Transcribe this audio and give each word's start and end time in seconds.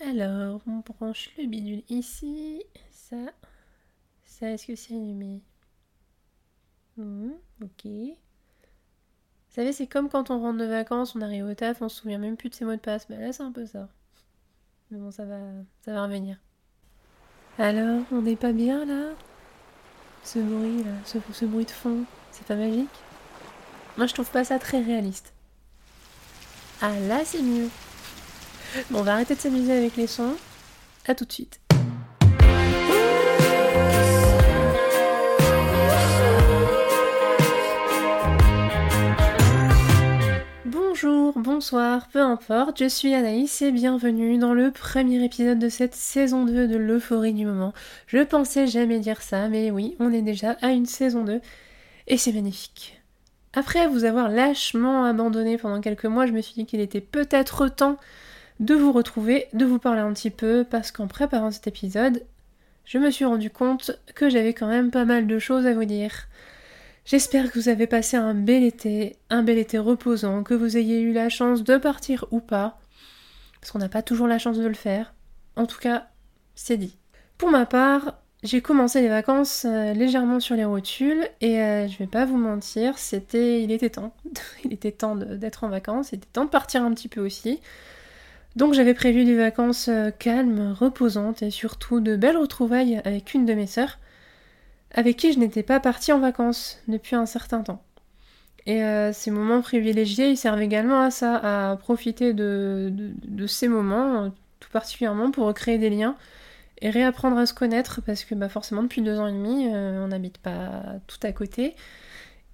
Alors, 0.00 0.60
on 0.66 0.80
branche 0.80 1.30
le 1.38 1.46
bidule 1.46 1.82
ici. 1.88 2.62
Ça. 2.90 3.16
Ça, 4.24 4.50
est-ce 4.50 4.66
que 4.66 4.76
c'est 4.76 4.94
allumé? 4.94 5.42
Hmm, 6.96 7.32
Ok. 7.62 7.84
Vous 7.84 8.16
savez, 9.56 9.72
c'est 9.72 9.86
comme 9.86 10.08
quand 10.08 10.30
on 10.30 10.40
rentre 10.40 10.58
de 10.58 10.64
vacances, 10.64 11.14
on 11.16 11.20
arrive 11.22 11.44
au 11.46 11.54
taf, 11.54 11.82
on 11.82 11.88
se 11.88 11.96
souvient 12.00 12.18
même 12.18 12.36
plus 12.36 12.48
de 12.50 12.54
ses 12.54 12.64
mots 12.64 12.72
de 12.72 12.76
passe. 12.80 13.08
Mais 13.08 13.18
là, 13.18 13.32
c'est 13.32 13.42
un 13.42 13.52
peu 13.52 13.66
ça. 13.66 13.88
Mais 14.90 14.98
bon, 14.98 15.10
ça 15.10 15.24
va, 15.24 15.40
ça 15.84 15.92
va 15.92 16.04
revenir. 16.04 16.38
Alors, 17.58 18.02
on 18.10 18.22
n'est 18.22 18.36
pas 18.36 18.52
bien 18.52 18.84
là? 18.84 19.12
Ce 20.24 20.38
bruit 20.38 20.82
là, 20.82 20.92
ce 21.04 21.44
bruit 21.44 21.64
de 21.64 21.70
fond, 21.70 22.04
c'est 22.32 22.46
pas 22.46 22.56
magique? 22.56 22.88
Moi, 23.96 24.06
je 24.06 24.14
trouve 24.14 24.30
pas 24.30 24.44
ça 24.44 24.58
très 24.58 24.82
réaliste. 24.82 25.32
Ah 26.80 26.98
là, 27.00 27.24
c'est 27.24 27.42
mieux. 27.42 27.68
Bon, 28.90 29.00
on 29.00 29.02
va 29.02 29.14
arrêter 29.14 29.34
de 29.34 29.40
s'amuser 29.40 29.72
avec 29.72 29.96
les 29.96 30.06
sons. 30.06 30.36
À 31.06 31.14
tout 31.14 31.24
de 31.24 31.32
suite. 31.32 31.60
Bonjour, 40.66 41.36
bonsoir, 41.36 42.08
peu 42.12 42.20
importe, 42.20 42.78
je 42.78 42.88
suis 42.88 43.14
Anaïs 43.14 43.62
et 43.62 43.72
bienvenue 43.72 44.38
dans 44.38 44.54
le 44.54 44.70
premier 44.70 45.24
épisode 45.24 45.58
de 45.58 45.68
cette 45.68 45.94
saison 45.94 46.44
2 46.44 46.68
de 46.68 46.76
l'euphorie 46.76 47.32
du 47.32 47.46
moment. 47.46 47.72
Je 48.06 48.18
pensais 48.18 48.66
jamais 48.66 49.00
dire 49.00 49.22
ça, 49.22 49.48
mais 49.48 49.70
oui, 49.70 49.96
on 49.98 50.12
est 50.12 50.22
déjà 50.22 50.52
à 50.60 50.68
une 50.68 50.86
saison 50.86 51.24
2 51.24 51.40
et 52.06 52.16
c'est 52.18 52.32
magnifique. 52.32 53.00
Après 53.52 53.88
vous 53.88 54.04
avoir 54.04 54.28
lâchement 54.28 55.04
abandonné 55.04 55.58
pendant 55.58 55.80
quelques 55.80 56.04
mois, 56.04 56.26
je 56.26 56.32
me 56.32 56.40
suis 56.40 56.54
dit 56.54 56.66
qu'il 56.66 56.80
était 56.80 57.00
peut-être 57.00 57.68
temps 57.68 57.96
de 58.60 58.74
vous 58.74 58.92
retrouver, 58.92 59.46
de 59.54 59.64
vous 59.64 59.78
parler 59.78 60.00
un 60.00 60.12
petit 60.12 60.30
peu, 60.30 60.64
parce 60.68 60.92
qu'en 60.92 61.06
préparant 61.06 61.50
cet 61.50 61.66
épisode, 61.66 62.24
je 62.84 62.98
me 62.98 63.10
suis 63.10 63.24
rendu 63.24 63.50
compte 63.50 63.92
que 64.14 64.28
j'avais 64.28 64.52
quand 64.52 64.68
même 64.68 64.90
pas 64.90 65.04
mal 65.04 65.26
de 65.26 65.38
choses 65.38 65.66
à 65.66 65.74
vous 65.74 65.86
dire. 65.86 66.28
J'espère 67.06 67.50
que 67.50 67.58
vous 67.58 67.68
avez 67.70 67.86
passé 67.86 68.16
un 68.16 68.34
bel 68.34 68.62
été, 68.62 69.16
un 69.30 69.42
bel 69.42 69.58
été 69.58 69.78
reposant, 69.78 70.42
que 70.42 70.54
vous 70.54 70.76
ayez 70.76 71.00
eu 71.00 71.12
la 71.12 71.30
chance 71.30 71.64
de 71.64 71.78
partir 71.78 72.26
ou 72.30 72.40
pas, 72.40 72.78
parce 73.60 73.72
qu'on 73.72 73.78
n'a 73.78 73.88
pas 73.88 74.02
toujours 74.02 74.28
la 74.28 74.38
chance 74.38 74.58
de 74.58 74.66
le 74.66 74.74
faire. 74.74 75.14
En 75.56 75.66
tout 75.66 75.78
cas, 75.78 76.08
c'est 76.54 76.76
dit. 76.76 76.96
Pour 77.38 77.50
ma 77.50 77.64
part, 77.64 78.18
j'ai 78.42 78.60
commencé 78.60 79.00
les 79.00 79.08
vacances 79.08 79.64
euh, 79.66 79.94
légèrement 79.94 80.38
sur 80.38 80.54
les 80.54 80.64
rotules 80.64 81.26
et 81.40 81.60
euh, 81.60 81.88
je 81.88 81.96
vais 81.98 82.06
pas 82.06 82.26
vous 82.26 82.36
mentir, 82.36 82.98
c'était, 82.98 83.62
il 83.62 83.70
était 83.72 83.90
temps, 83.90 84.14
il 84.64 84.72
était 84.74 84.92
temps 84.92 85.16
d'être 85.16 85.64
en 85.64 85.68
vacances, 85.68 86.12
il 86.12 86.16
était 86.16 86.28
temps 86.30 86.44
de 86.44 86.50
partir 86.50 86.82
un 86.82 86.92
petit 86.92 87.08
peu 87.08 87.20
aussi. 87.20 87.60
Donc 88.56 88.74
j'avais 88.74 88.94
prévu 88.94 89.24
des 89.24 89.36
vacances 89.36 89.88
euh, 89.88 90.10
calmes, 90.10 90.74
reposantes 90.78 91.42
et 91.42 91.50
surtout 91.50 92.00
de 92.00 92.16
belles 92.16 92.36
retrouvailles 92.36 93.00
avec 93.04 93.34
une 93.34 93.46
de 93.46 93.54
mes 93.54 93.66
sœurs, 93.66 93.98
avec 94.92 95.16
qui 95.16 95.32
je 95.32 95.38
n'étais 95.38 95.62
pas 95.62 95.78
partie 95.78 96.12
en 96.12 96.18
vacances 96.18 96.80
depuis 96.88 97.14
un 97.14 97.26
certain 97.26 97.62
temps. 97.62 97.82
Et 98.66 98.82
euh, 98.82 99.12
ces 99.12 99.30
moments 99.30 99.62
privilégiés, 99.62 100.30
ils 100.30 100.36
servent 100.36 100.60
également 100.60 101.00
à 101.00 101.10
ça, 101.10 101.70
à 101.70 101.76
profiter 101.76 102.34
de, 102.34 102.92
ces 103.46 103.68
moments, 103.68 104.30
tout 104.58 104.70
particulièrement 104.70 105.30
pour 105.30 105.46
recréer 105.46 105.78
des 105.78 105.90
liens 105.90 106.16
et 106.82 106.90
réapprendre 106.90 107.38
à 107.38 107.46
se 107.46 107.54
connaître, 107.54 108.00
parce 108.02 108.24
que 108.24 108.34
bah, 108.34 108.48
forcément 108.48 108.82
depuis 108.82 109.02
deux 109.02 109.18
ans 109.18 109.28
et 109.28 109.32
demi, 109.32 109.68
euh, 109.72 110.04
on 110.04 110.08
n'habite 110.08 110.38
pas 110.38 110.82
tout 111.06 111.18
à 111.22 111.32
côté, 111.32 111.74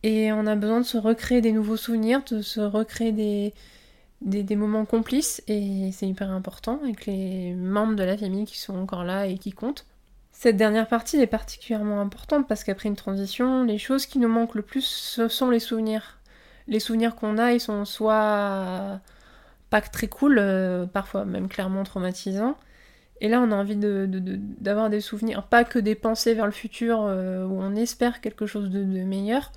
et 0.03 0.33
on 0.33 0.47
a 0.47 0.57
besoin 0.57 0.81
de 0.81 0.87
se 0.87 0.99
recréer 0.99 1.41
des 1.41 1.53
nouveaux 1.53 1.77
souvenirs, 1.77 2.23
de 2.31 2.43
se 2.43 2.61
recréer 2.61 3.13
des, 3.13 3.55
des, 4.23 4.57
moments 4.57 4.85
complices 4.85 5.43
et 5.47 5.91
c'est 5.93 6.09
hyper 6.09 6.31
important 6.31 6.81
avec 6.83 7.07
les 7.07 7.55
membres 7.55 7.95
de 7.97 8.03
la 8.03 8.17
famille 8.17 8.47
qui 8.47 8.59
sont 8.59 8.77
encore 8.77 9.05
là 9.05 9.27
et 9.27 9.39
qui 9.39 9.53
comptent. 9.53 9.87
Cette 10.33 10.57
dernière 10.57 10.89
partie 10.89 11.17
est 11.19 11.27
particulièrement 11.27 12.01
importante 12.01 12.47
parce 12.49 12.65
qu'après 12.65 12.89
une 12.89 12.97
transition, 12.97 13.65
les 13.65 13.79
choses 13.79 14.07
qui 14.07 14.19
nous 14.19 14.29
manquent 14.29 14.55
le 14.55 14.63
plus, 14.63 14.85
ce 14.85 15.29
sont 15.29 15.51
les 15.51 15.61
souvenirs. 15.61 16.19
Les 16.69 16.81
souvenirs 16.81 17.15
qu'on 17.17 17.39
a, 17.39 17.53
ils 17.53 17.61
sont 17.61 17.85
soit 17.85 19.01
pas 19.71 19.81
très 19.81 20.09
cool, 20.09 20.39
euh, 20.39 20.87
parfois 20.87 21.25
même 21.25 21.49
clairement 21.49 21.85
traumatisants. 21.85 22.57
Et 23.21 23.29
là, 23.29 23.41
on 23.41 23.51
a 23.51 23.57
envie 23.57 23.77
de- 23.77 24.07
de- 24.07 24.19
de- 24.19 24.37
d'avoir 24.61 24.91
des 24.91 25.01
souvenirs, 25.01 25.43
pas 25.45 25.65
que 25.65 25.79
des 25.79 25.95
pensées 25.95 26.35
vers 26.35 26.45
le 26.47 26.53
futur 26.53 27.01
euh, 27.03 27.47
où 27.47 27.61
on 27.61 27.75
espère 27.75 28.21
quelque 28.21 28.47
chose 28.47 28.69
de 28.71 28.83
meilleur, 28.85 29.53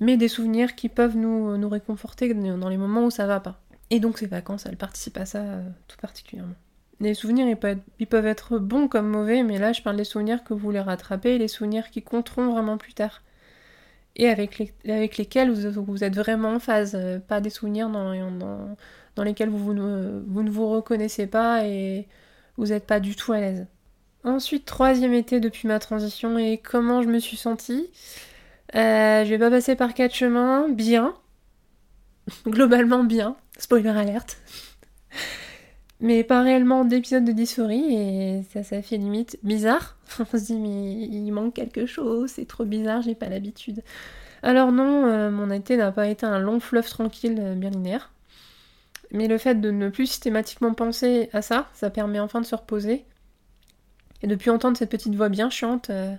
mais 0.00 0.16
des 0.16 0.28
souvenirs 0.28 0.74
qui 0.74 0.88
peuvent 0.88 1.16
nous, 1.16 1.56
nous 1.56 1.68
réconforter 1.68 2.34
dans 2.34 2.68
les 2.68 2.76
moments 2.76 3.04
où 3.04 3.10
ça 3.10 3.26
va 3.26 3.40
pas. 3.40 3.60
Et 3.90 4.00
donc 4.00 4.18
ces 4.18 4.26
vacances, 4.26 4.66
elles 4.66 4.76
participent 4.76 5.18
à 5.18 5.26
ça 5.26 5.42
euh, 5.42 5.68
tout 5.88 5.96
particulièrement. 6.00 6.54
Les 7.00 7.14
souvenirs, 7.14 7.46
ils 7.98 8.06
peuvent, 8.06 8.26
être, 8.26 8.58
bons 8.58 8.88
comme 8.88 9.08
mauvais, 9.08 9.42
mais 9.42 9.58
là, 9.58 9.72
je 9.72 9.82
parle 9.82 9.96
des 9.96 10.04
souvenirs 10.04 10.42
que 10.44 10.54
vous 10.54 10.60
voulez 10.60 10.80
rattraper, 10.80 11.36
les 11.36 11.48
souvenirs 11.48 11.90
qui 11.90 12.02
compteront 12.02 12.50
vraiment 12.50 12.78
plus 12.78 12.94
tard. 12.94 13.22
Et 14.16 14.28
avec, 14.28 14.58
les- 14.58 14.72
avec 14.88 15.18
lesquels 15.18 15.50
vous, 15.50 16.04
êtes 16.04 16.16
vraiment 16.16 16.54
en 16.54 16.58
phase, 16.58 16.94
euh, 16.94 17.18
pas 17.18 17.40
des 17.42 17.50
souvenirs 17.50 17.90
dans, 17.90 19.24
lesquels 19.24 19.50
vous, 19.50 19.58
vous 19.58 19.74
ne, 19.74 20.22
vous 20.26 20.42
ne 20.42 20.50
vous 20.50 20.68
reconnaissez 20.70 21.26
pas 21.26 21.66
et 21.66 22.08
vous 22.56 22.66
n'êtes 22.68 22.86
pas 22.86 23.00
du 23.00 23.14
tout 23.14 23.32
à 23.32 23.40
l'aise. 23.40 23.66
Ensuite, 24.24 24.64
troisième 24.64 25.12
été 25.14 25.38
depuis 25.40 25.68
ma 25.68 25.78
transition 25.78 26.38
et 26.38 26.58
comment 26.58 27.02
je 27.02 27.08
me 27.08 27.18
suis 27.18 27.36
sentie. 27.36 27.90
Euh, 28.74 29.24
je 29.24 29.30
vais 29.30 29.38
pas 29.38 29.50
passer 29.50 29.76
par 29.76 29.94
quatre 29.94 30.14
chemins, 30.14 30.68
bien. 30.68 31.14
Globalement 32.46 33.04
bien, 33.04 33.36
spoiler 33.58 33.90
alerte. 33.90 34.38
Mais 36.00 36.24
pas 36.24 36.42
réellement 36.42 36.84
d'épisode 36.84 37.24
de 37.24 37.32
dysphorie 37.32 37.94
et 37.94 38.42
ça, 38.52 38.62
ça 38.62 38.82
fait 38.82 38.98
limite 38.98 39.38
bizarre. 39.42 39.96
On 40.20 40.38
se 40.38 40.44
dit 40.44 40.56
mais 40.56 40.92
il 40.92 41.30
manque 41.32 41.54
quelque 41.54 41.86
chose, 41.86 42.30
c'est 42.30 42.46
trop 42.46 42.64
bizarre, 42.64 43.02
j'ai 43.02 43.14
pas 43.14 43.28
l'habitude. 43.28 43.82
Alors 44.42 44.72
non, 44.72 45.06
euh, 45.06 45.30
mon 45.30 45.50
été 45.50 45.76
n'a 45.76 45.92
pas 45.92 46.06
été 46.06 46.26
un 46.26 46.38
long 46.38 46.60
fleuve 46.60 46.88
tranquille 46.88 47.38
euh, 47.40 47.54
bien 47.54 47.70
linéaire. 47.70 48.12
Mais 49.10 49.28
le 49.28 49.38
fait 49.38 49.54
de 49.54 49.70
ne 49.70 49.88
plus 49.88 50.06
systématiquement 50.06 50.74
penser 50.74 51.30
à 51.32 51.40
ça, 51.40 51.68
ça 51.72 51.90
permet 51.90 52.20
enfin 52.20 52.40
de 52.40 52.46
se 52.46 52.54
reposer. 52.54 53.04
Et 54.22 54.26
de 54.26 54.34
plus 54.34 54.50
entendre 54.50 54.76
cette 54.76 54.90
petite 54.90 55.14
voix 55.14 55.28
bien 55.28 55.48
chiante, 55.48 55.90
euh, 55.90 56.14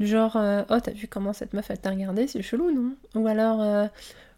du 0.00 0.06
genre 0.06 0.36
Oh, 0.70 0.80
t'as 0.80 0.92
vu 0.92 1.08
comment 1.08 1.32
cette 1.32 1.52
meuf 1.52 1.70
elle 1.70 1.78
t'a 1.78 1.90
regardé, 1.90 2.26
c'est 2.26 2.42
chelou, 2.42 2.70
non? 2.72 2.94
Ou 3.14 3.26
alors 3.26 3.88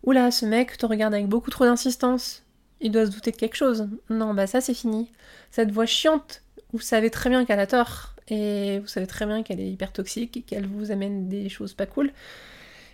Oula, 0.05 0.31
ce 0.31 0.47
mec 0.47 0.77
te 0.79 0.87
regarde 0.87 1.15
avec 1.15 1.27
beaucoup 1.27 1.51
trop 1.51 1.65
d'insistance, 1.65 2.45
il 2.81 2.93
doit 2.93 3.07
se 3.07 3.11
douter 3.11 3.31
de 3.33 3.37
quelque 3.37 3.57
chose. 3.57 3.89
Non, 4.11 4.35
bah 4.35 4.47
ça 4.47 4.61
c'est 4.61 4.75
fini. 4.75 5.11
Cette 5.51 5.71
voix 5.71 5.87
chiante, 5.87 6.43
vous 6.73 6.81
savez 6.81 7.11
très 7.11 7.31
bien 7.31 7.45
qu'elle 7.45 7.61
a 7.61 7.67
tort, 7.67 8.15
et 8.29 8.79
vous 8.81 8.87
savez 8.87 9.07
très 9.07 9.27
bien 9.27 9.43
qu'elle 9.43 9.61
est 9.61 9.71
hyper 9.71 9.93
toxique 9.93 10.37
et 10.37 10.43
qu'elle 10.43 10.67
vous 10.67 10.91
amène 10.91 11.29
des 11.29 11.49
choses 11.49 11.75
pas 11.75 11.87
cool. 11.87 12.13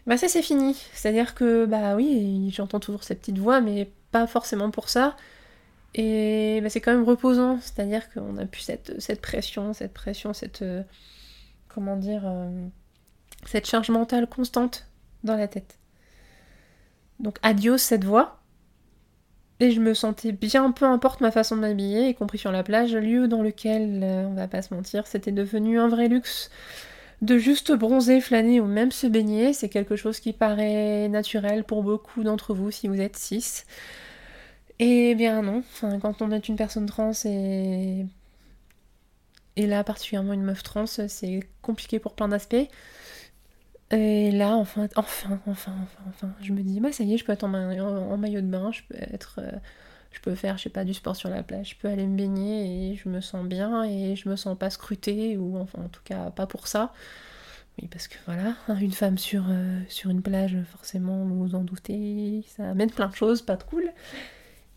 Bah 0.07 0.17
ça 0.17 0.29
c'est 0.29 0.43
fini. 0.43 0.77
C'est-à-dire 0.93 1.35
que 1.35 1.67
bah 1.67 1.97
oui, 1.97 2.51
j'entends 2.55 2.81
toujours 2.81 3.05
cette 3.05 3.21
petite 3.21 3.39
voix, 3.39 3.61
mais 3.61 3.91
pas 4.11 4.27
forcément 4.27 4.71
pour 4.71 4.89
ça. 4.89 5.17
Et 5.95 6.61
bah, 6.63 6.69
c'est 6.71 6.81
quand 6.81 6.93
même 6.93 7.05
reposant, 7.05 7.61
c'est-à-dire 7.61 8.13
qu'on 8.13 8.37
a 8.37 8.47
plus 8.47 8.63
cette, 8.63 9.21
pression, 9.21 9.73
cette 9.73 9.93
pression, 9.93 10.33
cette 10.33 10.63
euh, 10.63 10.83
comment 11.69 11.97
dire, 11.97 12.23
euh, 12.27 12.67
cette 13.47 13.67
charge 13.67 13.91
mentale 13.91 14.29
constante 14.29 14.87
dans 15.23 15.37
la 15.37 15.49
tête. 15.49 15.79
Donc 17.21 17.39
adios 17.43 17.79
cette 17.79 18.05
voix. 18.05 18.41
Et 19.61 19.71
je 19.71 19.81
me 19.81 19.95
sentais 19.95 20.33
bien, 20.33 20.73
peu 20.73 20.85
importe 20.85 21.21
ma 21.21 21.31
façon 21.31 21.55
de 21.57 21.61
m'habiller, 21.61 22.09
y 22.09 22.15
compris 22.15 22.39
sur 22.39 22.51
la 22.51 22.65
plage, 22.65 22.95
lieu 22.95 23.29
dans 23.29 23.43
lequel, 23.43 24.01
euh, 24.03 24.27
on 24.27 24.35
va 24.35 24.49
pas 24.49 24.63
se 24.63 24.75
mentir, 24.75 25.07
c'était 25.07 25.31
devenu 25.33 25.79
un 25.79 25.89
vrai 25.89 26.09
luxe 26.09 26.51
de 27.23 27.39
juste 27.39 27.73
bronzer, 27.73 28.21
flâner 28.21 28.61
ou 28.61 28.67
même 28.67 28.91
se 28.93 29.07
baigner. 29.07 29.53
C'est 29.53 29.69
quelque 29.69 29.97
chose 29.97 30.21
qui 30.21 30.33
paraît 30.33 31.09
naturel 31.09 31.65
pour 31.65 31.83
beaucoup 31.83 32.23
d'entre 32.25 32.55
vous 32.55 32.71
si 32.71 32.89
vous 32.89 33.01
êtes 33.01 33.17
cis. 33.17 33.65
Eh 34.79 35.15
bien 35.15 35.43
non, 35.43 35.59
enfin, 35.59 35.99
quand 36.01 36.21
on 36.23 36.31
est 36.33 36.49
une 36.49 36.57
personne 36.57 36.87
trans 36.87 37.13
et... 37.25 38.07
et 39.57 39.67
là 39.67 39.85
particulièrement 39.85 40.33
une 40.33 40.43
meuf 40.43 40.63
trans, 40.63 40.87
c'est 40.87 41.41
compliqué 41.63 41.99
pour 41.99 42.15
plein 42.15 42.29
d'aspects. 42.29 42.69
Et 43.95 44.31
là, 44.33 44.57
enfin, 44.57 44.89
enfin, 44.97 45.41
enfin, 45.47 45.73
enfin, 45.85 46.03
enfin, 46.09 46.35
je 46.43 46.53
me 46.53 46.63
dis, 46.63 46.81
bah 46.81 46.93
ça 46.93 47.05
y 47.05 47.15
est, 47.15 47.19
je 47.19 47.25
peux 47.25 47.33
être 47.33 47.45
en, 47.45 47.49
ma- 47.49 47.69
en- 47.83 48.11
en 48.13 48.17
maillot 48.17 48.41
de 48.41 48.47
bain, 48.47 48.71
je 48.73 48.83
peux 48.89 48.97
être, 48.99 49.37
euh, 49.43 49.51
je 50.13 50.21
peux 50.21 50.35
faire, 50.35 50.59
je 50.59 50.65
sais 50.65 50.71
pas, 50.71 50.85
du 50.85 50.95
sport 50.95 51.17
sur 51.17 51.29
la 51.31 51.43
plage, 51.43 51.71
je 51.71 51.77
peux 51.77 51.89
aller 51.89 52.07
me 52.07 52.17
baigner 52.17 52.93
et 52.93 52.97
je 52.97 53.09
me 53.09 53.21
sens 53.21 53.47
bien 53.47 53.85
et 53.85 54.17
je 54.17 54.29
me 54.29 54.37
sens 54.37 54.59
pas 54.59 54.71
scrutée 54.71 55.37
ou 55.39 55.59
enfin 55.59 55.83
en 55.85 55.89
tout 55.89 56.03
cas 56.05 56.31
pas 56.31 56.47
pour 56.47 56.67
ça. 56.69 56.93
Oui, 57.83 57.89
parce 57.89 58.09
que 58.09 58.17
voilà, 58.27 58.55
hein, 58.69 58.77
une 58.79 58.93
femme 58.93 59.19
sur, 59.19 59.45
euh, 59.51 59.81
sur 59.89 60.11
une 60.11 60.23
plage, 60.23 60.57
forcément, 60.73 61.25
vous 61.25 61.39
vous 61.49 61.55
en 61.57 61.63
doutez, 61.65 62.45
ça 62.57 62.71
amène 62.71 62.91
plein 62.91 63.09
de 63.09 63.15
choses 63.17 63.43
pas 63.43 63.57
de 63.57 63.65
cool. 63.65 63.93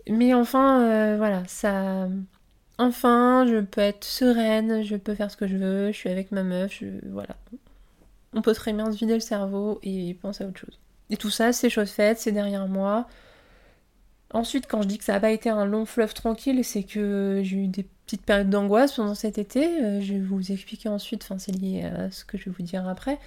Mais 0.09 0.33
enfin, 0.33 0.81
euh, 0.83 1.17
voilà, 1.17 1.43
ça. 1.47 2.07
Enfin, 2.79 3.45
je 3.47 3.61
peux 3.61 3.81
être 3.81 4.03
sereine, 4.05 4.83
je 4.83 4.95
peux 4.97 5.15
faire 5.15 5.31
ce 5.31 5.37
que 5.37 5.47
je 5.47 5.57
veux, 5.57 5.87
je 5.91 5.97
suis 5.97 6.09
avec 6.09 6.31
ma 6.31 6.43
meuf, 6.43 6.79
je... 6.81 6.87
voilà. 7.11 7.35
On 8.33 8.41
peut 8.41 8.53
très 8.53 8.73
bien 8.73 8.91
se 8.91 8.97
vider 8.97 9.13
le 9.13 9.19
cerveau 9.19 9.79
et 9.83 10.13
penser 10.15 10.43
à 10.43 10.47
autre 10.47 10.59
chose. 10.59 10.79
Et 11.09 11.17
tout 11.17 11.29
ça, 11.29 11.53
c'est 11.53 11.69
chose 11.69 11.89
faite, 11.89 12.19
c'est 12.19 12.31
derrière 12.31 12.67
moi. 12.67 13.07
Ensuite, 14.33 14.67
quand 14.67 14.81
je 14.81 14.87
dis 14.87 14.97
que 14.97 15.05
ça 15.05 15.13
n'a 15.13 15.19
pas 15.21 15.31
été 15.31 15.49
un 15.49 15.65
long 15.65 15.85
fleuve 15.85 16.13
tranquille, 16.13 16.63
c'est 16.65 16.83
que 16.83 17.41
j'ai 17.43 17.57
eu 17.57 17.67
des 17.67 17.83
petites 18.05 18.25
périodes 18.25 18.49
d'angoisse 18.49 18.93
pendant 18.93 19.15
cet 19.15 19.37
été. 19.37 20.01
je 20.01 20.13
vais 20.13 20.19
vous 20.19 20.51
expliquer 20.51 20.89
ensuite, 20.89 21.23
enfin 21.23 21.39
c'est 21.39 21.53
lié 21.53 21.85
à 21.85 22.11
ce 22.11 22.25
que 22.25 22.37
je 22.37 22.45
vais 22.45 22.55
vous 22.57 22.63
dire 22.63 22.87
après. 22.87 23.19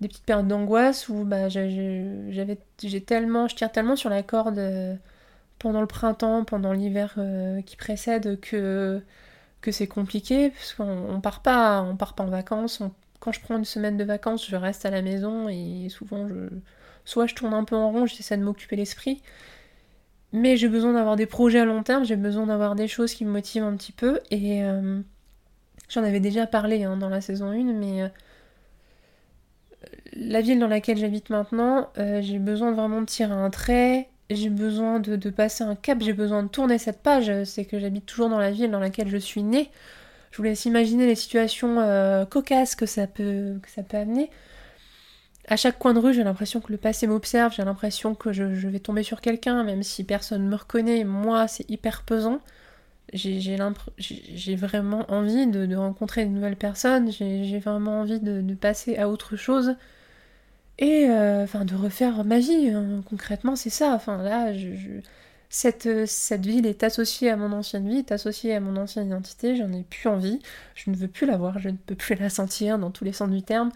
Des 0.00 0.08
petites 0.08 0.24
périodes 0.24 0.48
d'angoisse 0.48 1.08
où 1.08 1.24
bah, 1.24 1.48
j'avais, 1.48 2.58
j'ai 2.82 3.00
tellement, 3.02 3.48
je 3.48 3.56
tire 3.56 3.72
tellement 3.72 3.96
sur 3.96 4.10
la 4.10 4.22
corde 4.22 4.60
pendant 5.58 5.80
le 5.80 5.86
printemps, 5.88 6.44
pendant 6.44 6.72
l'hiver 6.72 7.18
qui 7.66 7.76
précède 7.76 8.38
que 8.40 9.02
que 9.64 9.72
c'est 9.72 9.86
compliqué 9.86 10.50
parce 10.50 10.74
qu'on 10.74 11.08
on 11.08 11.20
part 11.20 11.40
pas 11.40 11.80
en 11.80 12.26
vacances. 12.26 12.82
Quand 13.24 13.32
je 13.32 13.40
prends 13.40 13.56
une 13.56 13.64
semaine 13.64 13.96
de 13.96 14.04
vacances, 14.04 14.46
je 14.46 14.54
reste 14.54 14.84
à 14.84 14.90
la 14.90 15.00
maison 15.00 15.48
et 15.48 15.88
souvent 15.88 16.28
soit 17.06 17.26
je 17.26 17.34
tourne 17.34 17.54
un 17.54 17.64
peu 17.64 17.74
en 17.74 17.90
rond, 17.90 18.04
j'essaie 18.04 18.36
de 18.36 18.42
m'occuper 18.42 18.76
l'esprit, 18.76 19.22
mais 20.32 20.58
j'ai 20.58 20.68
besoin 20.68 20.92
d'avoir 20.92 21.16
des 21.16 21.24
projets 21.24 21.60
à 21.60 21.64
long 21.64 21.82
terme, 21.82 22.04
j'ai 22.04 22.16
besoin 22.16 22.46
d'avoir 22.46 22.74
des 22.74 22.86
choses 22.86 23.14
qui 23.14 23.24
me 23.24 23.30
motivent 23.30 23.62
un 23.62 23.76
petit 23.76 23.92
peu 23.92 24.20
et 24.30 24.62
euh, 24.62 25.00
j'en 25.88 26.04
avais 26.04 26.20
déjà 26.20 26.46
parlé 26.46 26.84
hein, 26.84 26.98
dans 26.98 27.08
la 27.08 27.22
saison 27.22 27.46
1, 27.46 27.72
mais 27.72 28.02
euh, 28.02 28.08
la 30.12 30.42
ville 30.42 30.58
dans 30.58 30.68
laquelle 30.68 30.98
j'habite 30.98 31.30
maintenant, 31.30 31.88
euh, 31.96 32.20
j'ai 32.20 32.38
besoin 32.38 32.72
vraiment 32.72 33.00
de 33.00 33.06
tirer 33.06 33.32
un 33.32 33.48
trait 33.48 34.08
j'ai 34.30 34.48
besoin 34.48 35.00
de, 35.00 35.30
passer 35.30 35.64
un 35.64 35.74
cap, 35.74 36.00
j'ai 36.00 36.14
besoin 36.14 36.42
de 36.42 36.48
tourner 36.48 36.78
cette 36.78 37.02
page. 37.02 37.44
C'est 37.44 37.66
que 37.66 37.78
j'habite 37.78 38.06
toujours 38.06 38.30
dans 38.30 38.38
la 38.38 38.50
ville 38.50 38.70
dans 38.70 38.80
laquelle 38.80 39.08
je 39.08 39.18
suis 39.18 39.42
née. 39.42 39.70
Je 40.34 40.38
vous 40.38 40.42
laisse 40.42 40.64
imaginer 40.64 41.06
les 41.06 41.14
situations 41.14 41.78
euh, 41.78 42.24
cocasses 42.24 42.74
que 42.74 42.86
ça, 42.86 43.06
peut, 43.06 43.54
que 43.62 43.96
amener. 43.96 44.30
À 45.46 45.56
chaque 45.56 45.78
coin 45.78 45.94
de 45.94 46.00
rue, 46.00 46.12
j'ai 46.12 46.24
l'impression 46.24 46.60
que 46.60 46.72
le 46.72 46.76
passé 46.76 47.06
m'observe, 47.06 47.54
j'ai 47.54 47.62
l'impression 47.62 48.16
que 48.16 48.32
je, 48.32 48.42
vais 48.42 48.80
tomber 48.80 49.04
sur 49.04 49.20
quelqu'un, 49.20 49.62
même 49.62 49.84
si 49.84 50.02
personne 50.02 50.44
ne 50.44 50.50
me 50.50 50.56
reconnaît. 50.56 51.04
Moi, 51.04 51.46
c'est 51.46 51.70
hyper 51.70 52.02
pesant. 52.02 52.40
J'ai 53.12 54.56
vraiment 54.56 55.08
envie 55.08 55.46
de, 55.46 55.76
rencontrer 55.76 56.24
de 56.24 56.30
nouvelles 56.30 56.56
personnes, 56.56 57.12
j'ai 57.12 57.60
vraiment 57.60 58.00
envie 58.00 58.18
de 58.18 58.54
passer 58.54 58.96
à 58.96 59.08
autre 59.08 59.36
chose. 59.36 59.76
Et 60.78 61.06
euh, 61.08 61.46
de 61.46 61.74
refaire 61.76 62.24
ma 62.24 62.40
vie, 62.40 62.70
hein. 62.70 63.02
concrètement 63.08 63.54
c'est 63.54 63.70
ça. 63.70 63.92
Enfin 63.94 64.20
là, 64.22 64.52
je, 64.52 65.00
Cette, 65.56 66.06
cette 66.06 66.44
ville 66.44 66.66
est 66.66 66.82
associée 66.82 67.30
à 67.30 67.36
mon 67.36 67.52
ancienne 67.52 67.88
vie, 67.88 67.98
est 67.98 68.10
associée 68.10 68.56
à 68.56 68.58
mon 68.58 68.76
ancienne 68.76 69.06
identité, 69.06 69.54
j'en 69.54 69.72
ai 69.72 69.84
plus 69.84 70.08
envie, 70.08 70.40
je 70.74 70.90
ne 70.90 70.96
veux 70.96 71.06
plus 71.06 71.28
la 71.28 71.36
voir, 71.36 71.60
je 71.60 71.68
ne 71.68 71.76
peux 71.76 71.94
plus 71.94 72.16
la 72.16 72.28
sentir 72.28 72.76
dans 72.76 72.90
tous 72.90 73.04
les 73.04 73.12
sens 73.12 73.30
du 73.30 73.40
terme. 73.40 73.70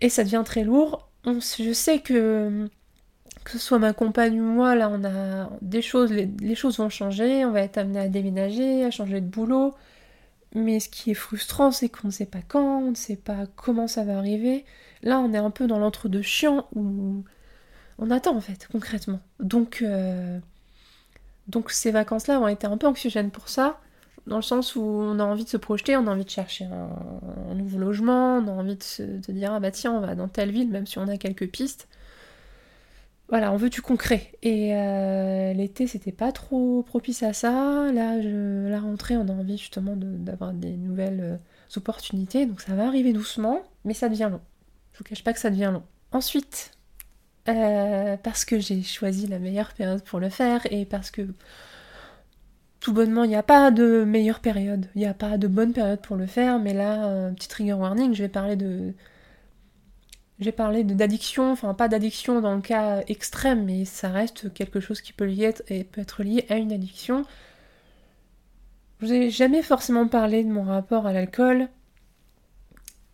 Et 0.00 0.08
ça 0.08 0.24
devient 0.24 0.42
très 0.42 0.64
lourd. 0.64 1.10
je 1.26 1.72
sais 1.74 1.98
que 1.98 2.66
que 3.44 3.50
ce 3.52 3.58
soit 3.58 3.78
ma 3.78 3.92
compagne 3.92 4.40
ou 4.40 4.44
moi, 4.44 4.74
là 4.74 4.88
on 4.90 5.04
a 5.04 5.50
des 5.60 5.82
choses, 5.82 6.12
les, 6.12 6.30
les 6.40 6.54
choses 6.54 6.78
vont 6.78 6.88
changer, 6.88 7.44
on 7.44 7.52
va 7.52 7.60
être 7.60 7.76
amené 7.76 8.00
à 8.00 8.08
déménager, 8.08 8.82
à 8.82 8.90
changer 8.90 9.20
de 9.20 9.26
boulot. 9.26 9.74
Mais 10.54 10.80
ce 10.80 10.88
qui 10.88 11.10
est 11.10 11.14
frustrant, 11.14 11.72
c'est 11.72 11.90
qu'on 11.90 12.08
ne 12.08 12.12
sait 12.12 12.24
pas 12.24 12.40
quand, 12.48 12.78
on 12.78 12.90
ne 12.92 12.96
sait 12.96 13.16
pas 13.16 13.46
comment 13.54 13.86
ça 13.86 14.02
va 14.02 14.16
arriver. 14.16 14.64
Là, 15.02 15.20
on 15.20 15.34
est 15.34 15.38
un 15.38 15.50
peu 15.50 15.66
dans 15.66 15.78
l'entre-deux 15.78 16.22
chiant 16.22 16.68
où 16.74 17.22
on 17.98 18.10
attend 18.10 18.34
en 18.34 18.40
fait, 18.40 18.66
concrètement. 18.72 19.20
Donc, 19.40 19.82
euh, 19.82 20.40
donc 21.48 21.70
ces 21.70 21.90
vacances-là 21.90 22.40
ont 22.40 22.48
été 22.48 22.66
un 22.66 22.76
peu 22.76 22.86
anxiogènes 22.86 23.30
pour 23.30 23.48
ça, 23.48 23.80
dans 24.26 24.36
le 24.36 24.42
sens 24.42 24.76
où 24.76 24.80
on 24.80 25.18
a 25.18 25.24
envie 25.24 25.44
de 25.44 25.48
se 25.48 25.56
projeter, 25.56 25.96
on 25.96 26.06
a 26.06 26.10
envie 26.10 26.24
de 26.24 26.30
chercher 26.30 26.66
un, 26.66 27.54
nouveau 27.54 27.78
logement, 27.78 28.36
on 28.38 28.46
a 28.48 28.52
envie 28.52 28.76
de 28.76 28.82
se 28.82 29.02
dire 29.02 29.52
ah 29.52 29.60
bah 29.60 29.70
tiens, 29.70 29.92
on 29.92 30.00
va 30.00 30.14
dans 30.14 30.28
telle 30.28 30.50
ville, 30.50 30.70
même 30.70 30.86
si 30.86 30.98
on 30.98 31.08
a 31.08 31.16
quelques 31.16 31.50
pistes. 31.50 31.88
Voilà, 33.28 33.52
on 33.52 33.56
veut 33.56 33.70
du 33.70 33.80
concret. 33.80 34.32
Et 34.42 34.74
euh, 34.74 35.52
l'été, 35.52 35.86
c'était 35.86 36.10
pas 36.10 36.32
trop 36.32 36.82
propice 36.82 37.22
à 37.22 37.32
ça. 37.32 37.92
Là, 37.92 38.16
la 38.16 38.80
rentrée, 38.80 39.16
on 39.16 39.28
a 39.28 39.32
envie 39.32 39.56
justement 39.56 39.94
d'avoir 39.96 40.52
des 40.52 40.72
nouvelles 40.72 41.20
euh, 41.20 41.76
opportunités. 41.76 42.46
Donc 42.46 42.60
ça 42.60 42.74
va 42.74 42.88
arriver 42.88 43.12
doucement, 43.12 43.62
mais 43.84 43.94
ça 43.94 44.08
devient 44.08 44.28
long. 44.32 44.40
Je 44.92 44.98
vous 44.98 45.04
cache 45.04 45.22
pas 45.22 45.32
que 45.32 45.38
ça 45.38 45.50
devient 45.50 45.70
long. 45.72 45.84
Ensuite, 46.10 46.72
euh, 47.48 48.16
parce 48.22 48.44
que 48.44 48.58
j'ai 48.60 48.82
choisi 48.82 49.26
la 49.26 49.38
meilleure 49.38 49.72
période 49.74 50.02
pour 50.04 50.20
le 50.20 50.28
faire 50.28 50.60
et 50.70 50.84
parce 50.84 51.10
que 51.10 51.22
tout 52.80 52.92
bonnement, 52.92 53.24
il 53.24 53.28
n'y 53.28 53.36
a 53.36 53.42
pas 53.42 53.70
de 53.70 54.04
meilleure 54.04 54.40
période. 54.40 54.86
Il 54.94 55.00
n'y 55.00 55.06
a 55.06 55.14
pas 55.14 55.36
de 55.38 55.48
bonne 55.48 55.72
période 55.72 56.00
pour 56.00 56.16
le 56.16 56.26
faire. 56.26 56.58
Mais 56.58 56.72
là, 56.72 57.30
petit 57.32 57.48
trigger 57.48 57.74
warning, 57.74 58.14
je 58.14 58.22
vais 58.22 58.28
parler 58.28 58.56
de 58.56 58.94
j'ai 60.40 60.52
parlé 60.52 60.84
d'addiction, 60.84 61.52
enfin 61.52 61.74
pas 61.74 61.88
d'addiction 61.88 62.40
dans 62.40 62.54
le 62.54 62.62
cas 62.62 63.02
extrême, 63.08 63.64
mais 63.66 63.84
ça 63.84 64.08
reste 64.08 64.52
quelque 64.54 64.80
chose 64.80 65.02
qui 65.02 65.12
peut, 65.12 65.28
et 65.28 65.84
peut 65.84 66.00
être 66.00 66.22
lié 66.22 66.46
à 66.48 66.56
une 66.56 66.72
addiction. 66.72 67.24
Je 69.00 69.06
vous 69.06 69.12
ai 69.12 69.30
jamais 69.30 69.62
forcément 69.62 70.08
parlé 70.08 70.42
de 70.44 70.50
mon 70.50 70.62
rapport 70.62 71.06
à 71.06 71.12
l'alcool. 71.12 71.68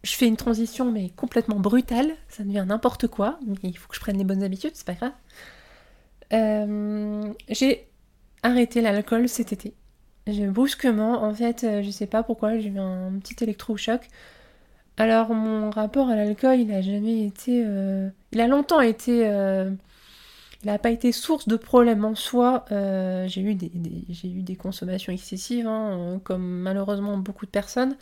Je 0.06 0.14
fais 0.14 0.28
une 0.28 0.36
transition 0.36 0.92
mais 0.92 1.08
complètement 1.10 1.58
brutale, 1.58 2.12
ça 2.28 2.44
devient 2.44 2.64
n'importe 2.64 3.08
quoi, 3.08 3.40
mais 3.44 3.56
il 3.64 3.76
faut 3.76 3.88
que 3.88 3.96
je 3.96 4.00
prenne 4.00 4.16
les 4.16 4.22
bonnes 4.22 4.44
habitudes, 4.44 4.70
c'est 4.74 4.86
pas 4.86 4.92
grave. 4.92 5.10
Euh, 6.32 7.32
j'ai 7.48 7.88
arrêté 8.44 8.80
l'alcool 8.82 9.28
cet 9.28 9.52
été. 9.52 9.74
Brusquement, 10.28 11.24
en 11.24 11.34
fait, 11.34 11.64
euh, 11.64 11.82
je 11.82 11.90
sais 11.90 12.06
pas 12.06 12.22
pourquoi, 12.22 12.56
j'ai 12.56 12.68
eu 12.68 12.78
un 12.78 13.18
petit 13.18 13.42
électrochoc. 13.42 14.08
Alors 14.96 15.34
mon 15.34 15.70
rapport 15.70 16.08
à 16.08 16.14
l'alcool, 16.14 16.60
il 16.60 16.70
a 16.72 16.82
jamais 16.82 17.26
été... 17.26 17.64
Euh, 17.66 18.08
il 18.30 18.40
a 18.40 18.46
longtemps 18.46 18.80
été... 18.80 19.22
Il 20.62 20.68
n'a 20.68 20.78
pas 20.78 20.90
été 20.90 21.10
source 21.10 21.48
de 21.48 21.56
problèmes 21.56 22.04
en 22.04 22.14
soi. 22.14 22.64
J'ai 22.70 23.40
eu, 23.40 23.56
des, 23.56 23.72
j'ai 24.08 24.28
eu 24.28 24.42
des 24.42 24.54
consommations 24.54 25.12
excessives, 25.12 25.66
hein, 25.66 26.20
comme 26.22 26.46
malheureusement 26.46 27.18
beaucoup 27.18 27.44
de 27.44 27.50
personnes. 27.50 27.96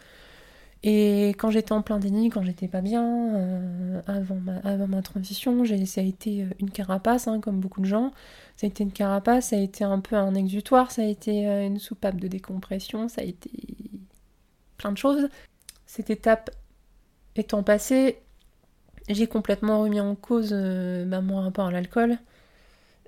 Et 0.86 1.30
quand 1.38 1.50
j'étais 1.50 1.72
en 1.72 1.80
plein 1.80 1.98
déni, 1.98 2.28
quand 2.28 2.42
j'étais 2.42 2.68
pas 2.68 2.82
bien, 2.82 4.02
avant, 4.06 4.34
ma, 4.34 4.58
avant 4.58 4.86
ma 4.86 5.00
transition, 5.00 5.64
ça 5.64 6.02
a 6.02 6.04
été 6.04 6.46
une 6.60 6.70
carapace, 6.70 7.26
hein, 7.26 7.40
comme 7.40 7.58
beaucoup 7.58 7.80
de 7.80 7.86
gens. 7.86 8.12
Ça 8.56 8.66
a 8.66 8.68
été 8.68 8.84
une 8.84 8.92
carapace, 8.92 9.48
ça 9.48 9.56
a 9.56 9.60
été 9.60 9.82
un 9.82 10.00
peu 10.00 10.14
un 10.14 10.34
exutoire, 10.34 10.90
ça 10.90 11.00
a 11.00 11.06
été 11.06 11.46
une 11.46 11.78
soupape 11.78 12.20
de 12.20 12.28
décompression, 12.28 13.08
ça 13.08 13.22
a 13.22 13.24
été 13.24 13.50
plein 14.76 14.92
de 14.92 14.98
choses. 14.98 15.28
Cette 15.86 16.10
étape 16.10 16.50
étant 17.34 17.62
passé, 17.62 18.18
j'ai 19.08 19.26
complètement 19.26 19.80
remis 19.80 20.00
en 20.00 20.14
cause 20.14 20.50
euh, 20.52 21.04
bah, 21.04 21.20
mon 21.20 21.40
rapport 21.40 21.66
à 21.66 21.70
l'alcool. 21.70 22.18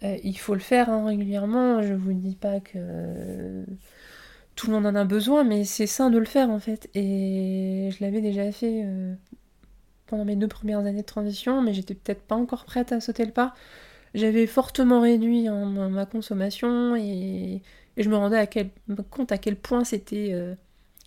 Euh, 0.02 0.16
il 0.22 0.38
faut 0.38 0.54
le 0.54 0.60
faire 0.60 0.90
hein, 0.90 1.06
régulièrement, 1.06 1.82
je 1.82 1.94
vous 1.94 2.12
dis 2.12 2.36
pas 2.36 2.60
que 2.60 3.64
tout 4.56 4.68
le 4.68 4.72
monde 4.72 4.86
en 4.86 4.94
a 4.94 5.04
besoin, 5.04 5.44
mais 5.44 5.64
c'est 5.64 5.86
sain 5.86 6.10
de 6.10 6.18
le 6.18 6.24
faire 6.24 6.50
en 6.50 6.58
fait. 6.58 6.90
Et 6.94 7.90
je 7.92 8.02
l'avais 8.04 8.20
déjà 8.20 8.50
fait 8.52 8.82
euh, 8.84 9.14
pendant 10.06 10.24
mes 10.24 10.36
deux 10.36 10.48
premières 10.48 10.80
années 10.80 11.02
de 11.02 11.06
transition, 11.06 11.62
mais 11.62 11.74
j'étais 11.74 11.94
peut-être 11.94 12.22
pas 12.22 12.36
encore 12.36 12.64
prête 12.64 12.92
à 12.92 13.00
sauter 13.00 13.24
le 13.24 13.32
pas. 13.32 13.54
J'avais 14.14 14.46
fortement 14.46 15.00
réduit 15.00 15.46
ma, 15.48 16.06
consommation 16.06 16.96
et, 16.96 17.62
je 17.98 18.08
me 18.08 18.16
rendais 18.16 18.48
compte 19.10 19.32
à 19.32 19.38
quel 19.38 19.56
point 19.56 19.84
c'était 19.84 20.34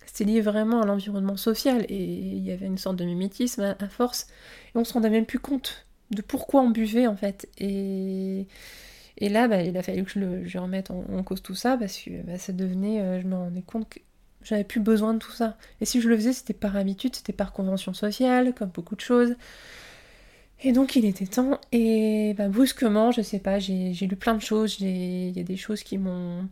c'était 0.06 0.24
lié 0.24 0.40
vraiment 0.40 0.82
à 0.82 0.86
l'environnement 0.86 1.36
social 1.36 1.84
et 1.88 2.02
il 2.02 2.44
y 2.44 2.50
avait 2.50 2.66
une 2.66 2.78
sorte 2.78 2.96
de 2.96 3.04
mimétisme 3.04 3.76
à, 3.78 3.88
force 3.88 4.26
et 4.74 4.78
on 4.78 4.84
se 4.84 4.92
rendait 4.92 5.10
même 5.10 5.26
plus 5.26 5.38
compte 5.38 5.86
de 6.10 6.22
pourquoi 6.22 6.62
on 6.62 6.70
buvait 6.70 7.06
en 7.06 7.16
fait 7.16 7.48
et, 7.58 8.46
et 9.20 9.28
là 9.28 9.48
bah, 9.48 9.62
il 9.62 9.76
a 9.76 9.82
fallu 9.82 10.04
que 10.04 10.10
je, 10.10 10.18
le, 10.18 10.60
remette 10.60 10.90
en, 10.90 11.22
cause 11.22 11.42
tout 11.42 11.54
ça 11.54 11.76
parce 11.76 11.96
que 11.98 12.22
bah, 12.22 12.38
ça 12.38 12.52
devenait 12.52 13.00
euh, 13.00 13.20
je 13.20 13.26
me 13.26 13.36
rendais 13.36 13.62
compte 13.62 13.88
que 13.88 14.00
j'avais 14.42 14.64
plus 14.64 14.80
besoin 14.80 15.12
de 15.12 15.18
tout 15.18 15.32
ça. 15.32 15.58
Et 15.82 15.84
si 15.84 16.00
je 16.00 16.08
le 16.08 16.16
faisais 16.16 16.32
c'était 16.32 16.54
par 16.54 16.76
habitude 16.76 17.14
c'était 17.14 17.32
par 17.32 17.52
convention 17.52 17.94
sociale 17.94 18.54
comme 18.54 18.70
beaucoup 18.70 18.96
de 18.96 19.00
choses. 19.00 19.36
Et 20.62 20.72
donc 20.72 20.96
il 20.96 21.04
était 21.04 21.26
temps 21.26 21.58
et 21.72 22.34
bah, 22.36 22.48
brusquement 22.48 23.12
je 23.12 23.22
sais 23.22 23.38
pas 23.38 23.58
j'ai 23.58 23.92
lu 23.92 24.16
plein 24.16 24.34
de 24.34 24.42
choses 24.42 24.80
il 24.80 25.30
y 25.36 25.40
a 25.40 25.44
des 25.44 25.56
choses 25.56 25.82
qui 25.82 25.98
m'ont 25.98 26.48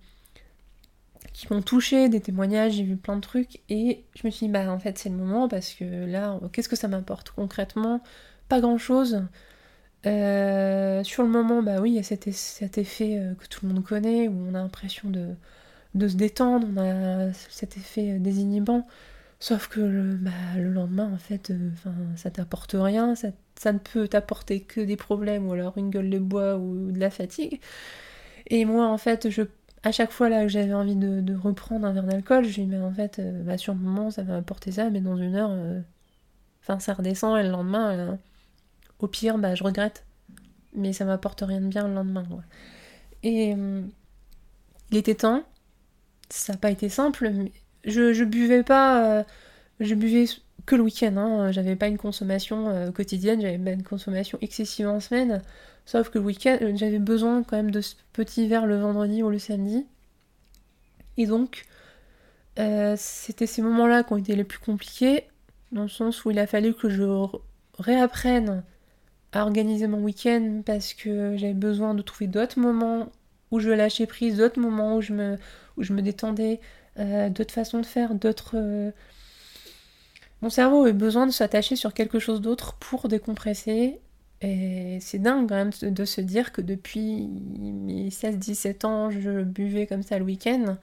qui 1.33 1.53
m'ont 1.53 1.63
touché, 1.63 2.09
des 2.09 2.21
témoignages, 2.21 2.73
j'ai 2.73 2.83
vu 2.83 2.97
plein 2.97 3.17
de 3.17 3.21
trucs 3.21 3.61
et 3.69 4.05
je 4.15 4.27
me 4.27 4.31
suis 4.31 4.47
dit 4.47 4.53
bah 4.53 4.71
en 4.73 4.79
fait 4.79 4.99
c'est 4.99 5.09
le 5.09 5.15
moment 5.17 5.49
parce 5.49 5.73
que 5.73 5.85
là 5.85 6.39
qu'est-ce 6.53 6.69
que 6.69 6.77
ça 6.77 6.89
m'apporte 6.89 7.31
concrètement? 7.31 8.03
Pas 8.49 8.61
grand 8.61 8.79
chose. 8.79 9.23
Euh, 10.07 11.03
sur 11.03 11.25
le 11.25 11.29
moment 11.29 11.61
bah 11.61 11.81
oui 11.81 11.91
il 11.91 11.97
y 11.97 11.99
a 11.99 12.05
cet, 12.05 12.29
effet 12.29 13.19
euh, 13.19 13.35
que 13.35 13.49
tout 13.49 13.67
le 13.67 13.75
monde 13.75 13.85
connaît 13.85 14.29
où 14.29 14.47
on 14.49 14.55
a 14.55 14.59
l'impression 14.59 15.11
de, 15.11 15.35
de, 15.95 16.09
se 16.09 16.17
détendre, 16.17 16.69
on 16.73 16.79
a 16.79 17.33
cet 17.33 17.77
effet 17.77 18.13
euh, 18.13 18.19
désinhibant. 18.21 18.87
Sauf 19.41 19.69
que 19.69 19.81
le, 19.81 20.15
bah, 20.17 20.31
le 20.57 20.71
lendemain 20.71 21.13
en 21.13 21.19
fait 21.19 21.53
enfin 21.73 21.95
ça 22.17 22.31
t'apporte 22.31 22.75
rien, 22.79 23.15
ça, 23.17 23.29
ça 23.57 23.73
ne 23.73 23.79
peut 23.79 24.09
t'apporter 24.09 24.61
que 24.63 24.81
des 24.81 24.97
problèmes 24.97 25.49
ou 25.49 25.53
alors 25.53 25.79
une 25.79 25.91
gueule 25.91 26.11
de 26.11 26.19
bois 26.19 26.57
ou 26.59 26.93
de 26.93 26.99
la 27.01 27.11
fatigue. 27.11 27.61
Et 28.49 28.65
moi 28.65 28.87
en 28.89 28.99
fait 28.99 29.31
je 29.31 29.43
à 29.83 29.93
chaque 29.93 30.11
fois 30.11 30.29
là 30.29 30.43
que 30.43 30.49
j'avais 30.49 30.75
envie 30.75 30.97
de, 30.97 31.35
reprendre 31.35 31.87
un 31.87 31.93
verre 31.93 32.05
d'alcool, 32.05 32.45
je 32.45 32.57
lui 32.61 32.67
dis 32.67 32.67
mais 32.67 32.81
en 32.81 32.93
fait, 32.93 33.19
euh, 33.19 33.43
bah, 33.43 33.59
sur 33.59 33.75
le 33.75 33.81
moment 33.81 34.11
ça 34.11 34.23
va 34.23 34.37
apporter 34.37 34.73
ça, 34.73 34.91
mais 34.91 35.01
dans 35.01 35.17
une 35.17 35.37
heure, 35.37 35.51
euh, 35.53 35.81
enfin 36.63 36.79
ça 36.81 36.95
redescend 36.95 37.39
et 37.39 37.43
le 37.43 37.51
lendemain, 37.51 37.91
euh, 37.93 38.17
au 39.01 39.07
pire, 39.07 39.39
bah 39.39 39.55
je 39.55 39.65
regrette. 39.65 40.05
Mais 40.75 40.93
ça 40.93 41.05
m'apporte 41.05 41.43
rien 41.43 41.61
de 41.61 41.67
bien 41.67 41.89
le 41.89 41.95
lendemain. 41.95 42.27
Et 43.23 43.55
il 44.91 44.97
était 44.97 45.15
temps. 45.15 45.43
ça 46.31 46.53
n'a 46.53 46.59
pas 46.59 46.71
été 46.71 46.89
simple. 46.89 47.31
Je, 47.85 48.13
je 48.13 48.25
buvais 48.25 48.63
pas. 48.63 49.25
je 49.81 49.95
buvais 49.95 50.27
que 50.67 50.77
le 50.77 50.83
week-end. 50.83 51.17
Hein. 51.17 51.53
J'avais 51.53 51.77
pas 51.77 51.89
une 51.89 51.99
consommation 51.99 52.93
quotidienne, 52.93 53.41
j'avais 53.41 53.59
pas 53.59 53.71
une 53.71 53.83
consommation 53.83 54.39
excessive 54.41 54.89
en 54.89 55.01
semaine. 55.01 55.43
Sauf 55.87 56.11
que 56.11 56.19
le 56.19 56.25
week-end, 56.27 56.59
j'avais 56.75 56.99
besoin 56.99 57.43
quand 57.43 57.57
même 57.57 57.71
de 57.71 57.81
ce 57.81 57.95
petit 58.13 58.47
verre 58.47 58.67
le 58.67 58.79
vendredi 58.79 59.23
ou 59.23 59.31
le 59.31 59.39
samedi. 59.39 59.87
Et 61.17 61.27
donc, 61.27 61.65
c'était 62.97 63.47
ces 63.47 63.63
moments-là 63.63 64.05
qui 64.05 64.13
ont 64.13 64.19
été 64.19 64.37
les 64.37 64.45
plus 64.45 64.59
compliqués, 64.59 65.25
dans 65.73 65.83
le 65.83 65.89
sens 65.89 66.25
où 66.25 66.31
il 66.31 66.39
a 66.39 66.47
fallu 66.47 66.75
que 66.75 66.89
je 66.89 67.05
réapprenne 67.79 68.63
à 69.33 69.43
organiser 69.43 69.87
mon 69.87 70.03
week-end 70.03 70.63
parce 70.65 70.95
que 70.95 71.37
j'avais 71.37 71.55
besoin 71.55 71.95
de 71.95 72.03
trouver 72.03 72.27
d'autres 72.27 72.59
moments 72.59 73.11
où 73.51 73.61
je 73.61 73.71
lâchais 73.71 74.07
prise, 74.07 74.37
d'autres 74.37 74.61
moments 74.61 74.97
où 74.97 75.01
je 75.01 75.13
me, 75.13 75.37
où 75.77 75.85
détendais, 75.85 76.61
euh, 76.99 77.31
d'autres 77.31 77.55
façons 77.55 77.81
de 77.81 77.87
faire, 77.87 78.15
d'autres... 78.15 78.53
Euh, 78.55 78.91
mon 80.41 80.51
cerveau 80.51 80.83
avait 80.83 80.93
besoin 80.93 81.27
de 81.27 81.33
s'attacher 81.33 81.75
sur 81.77 81.95
quelque 81.95 82.19
chose 82.19 82.41
d'autre 82.41 82.75
pour 82.75 83.09
décompresser. 83.09 84.01
Et 84.41 84.99
c'est 85.01 85.19
dingue 85.19 85.49
quand 85.49 85.57
même 85.57 85.73
de 85.83 86.05
se 86.05 86.21
dire 86.21 86.53
que 86.53 86.61
depuis 86.61 87.27
mes 87.27 88.09
16-17 88.11 88.87
ans, 88.87 89.11
je 89.11 89.43
buvais 89.43 89.87
comme 89.87 90.03
ça 90.03 90.17
le 90.19 90.25
week-end. 90.25 90.77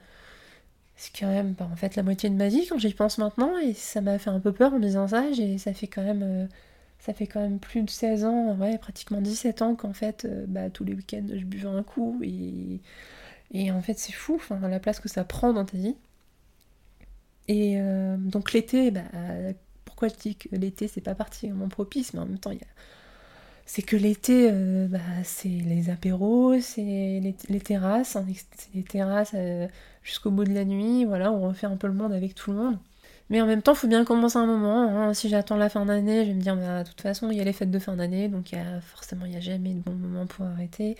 C'est 0.96 1.18
quand 1.18 1.28
même 1.28 1.52
bah, 1.52 1.68
en 1.72 1.76
fait 1.76 1.96
la 1.96 2.02
moitié 2.02 2.28
de 2.28 2.34
ma 2.34 2.48
vie 2.48 2.66
quand 2.66 2.78
j'y 2.78 2.92
pense 2.92 3.18
maintenant 3.18 3.56
et 3.58 3.74
ça 3.74 4.00
m'a 4.00 4.18
fait 4.18 4.30
un 4.30 4.40
peu 4.40 4.52
peur 4.52 4.74
en 4.74 4.78
disant 4.78 5.08
ça. 5.08 5.24
Et 5.38 5.58
ça 5.58 5.72
fait 5.72 5.86
quand 5.86 6.02
même 6.02 6.22
euh, 6.22 6.46
ça 7.06 7.14
fait 7.14 7.28
quand 7.28 7.40
même 7.40 7.60
plus 7.60 7.82
de 7.82 7.90
16 7.90 8.24
ans, 8.24 8.56
ouais, 8.56 8.78
pratiquement 8.78 9.20
17 9.20 9.62
ans 9.62 9.76
qu'en 9.76 9.92
fait, 9.92 10.24
euh, 10.24 10.44
bah, 10.48 10.70
tous 10.70 10.82
les 10.82 10.92
week-ends, 10.92 11.24
je 11.32 11.44
buvais 11.44 11.68
un 11.68 11.84
coup. 11.84 12.20
Et, 12.24 12.80
et 13.52 13.70
en 13.70 13.80
fait, 13.80 13.96
c'est 13.96 14.12
fou, 14.12 14.40
la 14.50 14.80
place 14.80 14.98
que 14.98 15.08
ça 15.08 15.22
prend 15.22 15.52
dans 15.52 15.64
ta 15.64 15.76
vie. 15.76 15.94
Et 17.46 17.80
euh, 17.80 18.16
donc 18.16 18.52
l'été, 18.52 18.90
bah, 18.90 19.02
pourquoi 19.84 20.08
je 20.08 20.14
dis 20.14 20.34
que 20.34 20.48
l'été, 20.56 20.88
c'est 20.88 21.00
pas 21.00 21.14
particulièrement 21.14 21.68
propice, 21.68 22.12
mais 22.12 22.18
en 22.18 22.26
même 22.26 22.40
temps, 22.40 22.50
a... 22.50 22.54
c'est 23.66 23.82
que 23.82 23.94
l'été, 23.94 24.48
euh, 24.50 24.88
bah, 24.88 24.98
c'est 25.22 25.48
les 25.48 25.90
apéros, 25.90 26.60
c'est 26.60 27.20
les, 27.48 27.60
terrasses, 27.60 28.16
hein, 28.16 28.26
les 28.74 28.82
terrasses 28.82 29.36
jusqu'au 30.02 30.32
bout 30.32 30.44
de 30.44 30.52
la 30.52 30.64
nuit, 30.64 31.04
voilà, 31.04 31.30
on 31.30 31.48
refait 31.48 31.68
un 31.68 31.76
peu 31.76 31.86
le 31.86 31.94
monde 31.94 32.12
avec 32.12 32.34
tout 32.34 32.50
le 32.50 32.56
monde. 32.56 32.78
Mais 33.28 33.40
en 33.40 33.46
même 33.46 33.62
temps, 33.62 33.72
il 33.72 33.76
faut 33.78 33.88
bien 33.88 34.04
commencer 34.04 34.36
un 34.38 34.46
moment. 34.46 34.82
Hein. 34.82 35.14
Si 35.14 35.28
j'attends 35.28 35.56
la 35.56 35.68
fin 35.68 35.84
d'année, 35.84 36.24
je 36.24 36.28
vais 36.30 36.34
me 36.34 36.40
dire, 36.40 36.56
bah, 36.56 36.84
de 36.84 36.88
toute 36.88 37.00
façon, 37.00 37.30
il 37.30 37.36
y 37.36 37.40
a 37.40 37.44
les 37.44 37.52
fêtes 37.52 37.70
de 37.70 37.78
fin 37.78 37.96
d'année, 37.96 38.28
donc 38.28 38.52
y 38.52 38.56
a, 38.56 38.80
forcément, 38.80 39.26
il 39.26 39.32
n'y 39.32 39.36
a 39.36 39.40
jamais 39.40 39.74
de 39.74 39.80
bon 39.80 39.94
moment 39.94 40.26
pour 40.26 40.46
arrêter. 40.46 40.96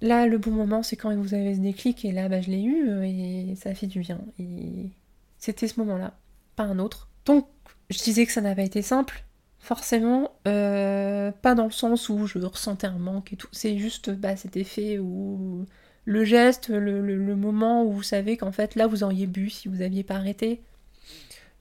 Là, 0.00 0.26
le 0.26 0.38
bon 0.38 0.52
moment, 0.52 0.82
c'est 0.82 0.96
quand 0.96 1.14
vous 1.16 1.34
avez 1.34 1.54
ce 1.56 1.60
déclic, 1.60 2.04
et 2.04 2.12
là, 2.12 2.28
bah, 2.28 2.40
je 2.40 2.50
l'ai 2.50 2.62
eu, 2.62 2.88
euh, 2.88 3.02
et 3.02 3.54
ça 3.56 3.74
fait 3.74 3.86
du 3.88 4.00
bien. 4.00 4.20
Et 4.38 4.90
c'était 5.38 5.66
ce 5.68 5.80
moment-là, 5.80 6.16
pas 6.54 6.64
un 6.64 6.78
autre. 6.78 7.08
Donc, 7.24 7.48
je 7.90 7.98
disais 7.98 8.26
que 8.26 8.32
ça 8.32 8.40
n'a 8.40 8.54
pas 8.54 8.62
été 8.62 8.82
simple, 8.82 9.24
forcément, 9.58 10.32
euh, 10.46 11.32
pas 11.42 11.54
dans 11.56 11.64
le 11.64 11.70
sens 11.72 12.08
où 12.08 12.26
je 12.26 12.38
ressentais 12.38 12.86
un 12.86 12.98
manque 12.98 13.32
et 13.32 13.36
tout. 13.36 13.48
C'est 13.52 13.78
juste 13.78 14.10
bah, 14.10 14.36
cet 14.36 14.56
effet 14.56 14.98
où 14.98 15.66
le 16.04 16.24
geste, 16.24 16.68
le, 16.68 17.00
le 17.00 17.36
moment 17.36 17.84
où 17.84 17.90
vous 17.90 18.02
savez 18.04 18.36
qu'en 18.36 18.52
fait, 18.52 18.76
là, 18.76 18.86
vous 18.86 19.02
auriez 19.02 19.26
bu 19.26 19.50
si 19.50 19.68
vous 19.68 19.76
n'aviez 19.76 20.04
pas 20.04 20.14
arrêté 20.16 20.62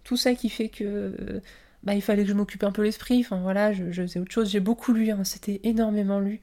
tout 0.05 0.15
ça 0.15 0.35
qui 0.35 0.47
fait 0.49 0.69
que 0.69 1.41
bah, 1.83 1.93
il 1.93 2.01
fallait 2.01 2.23
que 2.23 2.29
je 2.29 2.33
m'occupe 2.33 2.63
un 2.63 2.71
peu 2.71 2.83
l'esprit. 2.83 3.19
Enfin 3.19 3.37
voilà, 3.41 3.73
je, 3.73 3.91
faisais 3.91 4.19
autre 4.19 4.31
chose. 4.31 4.49
J'ai 4.49 4.59
beaucoup 4.59 4.93
lu, 4.93 5.11
hein. 5.11 5.23
c'était 5.23 5.59
énormément 5.63 6.19
lu. 6.19 6.41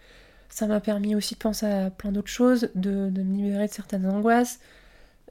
Ça 0.48 0.66
m'a 0.66 0.80
permis 0.80 1.14
aussi 1.14 1.34
de 1.34 1.38
penser 1.38 1.66
à 1.66 1.90
plein 1.90 2.12
d'autres 2.12 2.28
choses, 2.28 2.70
de, 2.74 3.10
me 3.10 3.36
libérer 3.36 3.66
de 3.66 3.72
certaines 3.72 4.06
angoisses. 4.06 4.60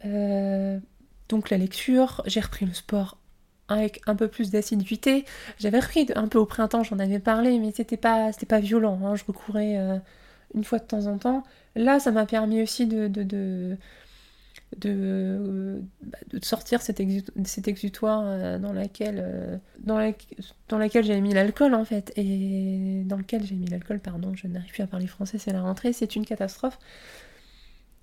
Euh, 0.05 0.79
donc 1.29 1.49
la 1.49 1.57
lecture, 1.57 2.23
j'ai 2.25 2.39
repris 2.39 2.65
le 2.65 2.73
sport 2.73 3.17
avec 3.69 4.01
un 4.07 4.15
peu 4.15 4.27
plus 4.27 4.51
d'assiduité. 4.51 5.25
J'avais 5.59 5.79
repris 5.79 6.07
un 6.15 6.27
peu 6.27 6.39
au 6.39 6.45
printemps, 6.45 6.83
j'en 6.83 6.99
avais 6.99 7.19
parlé, 7.19 7.57
mais 7.59 7.71
c'était 7.73 7.97
pas, 7.97 8.31
pas 8.49 8.59
violent. 8.59 8.99
Hein. 9.05 9.15
Je 9.15 9.23
recourais 9.25 9.77
euh, 9.77 9.97
une 10.55 10.63
fois 10.63 10.79
de 10.79 10.85
temps 10.85 11.05
en 11.05 11.17
temps. 11.17 11.43
Là, 11.75 11.99
ça 11.99 12.11
m'a 12.11 12.25
permis 12.25 12.61
aussi 12.61 12.85
de, 12.85 13.07
de 13.07 13.23
de, 13.23 13.77
bah, 14.77 16.17
de 16.31 16.39
sortir 16.43 16.81
cet, 16.81 16.99
exutoire 16.99 18.23
euh, 18.25 18.57
dans 18.57 18.73
laquelle, 18.73 19.19
euh, 19.21 19.57
dans, 19.79 20.13
dans 20.69 20.77
laquelle 20.77 21.03
j'avais 21.03 21.21
mis 21.21 21.33
l'alcool 21.33 21.73
en 21.73 21.85
fait, 21.85 22.13
et 22.15 23.03
dans 23.05 23.17
lequel 23.17 23.43
j'ai 23.45 23.55
mis 23.55 23.67
l'alcool, 23.67 23.99
pardon, 23.99 24.33
je 24.35 24.47
n'arrive 24.47 24.71
plus 24.71 24.83
à 24.83 24.87
parler 24.87 25.07
français, 25.07 25.37
c'est 25.37 25.51
la 25.51 25.61
rentrée, 25.61 25.93
c'est 25.93 26.15
une 26.15 26.25
catastrophe. 26.25 26.79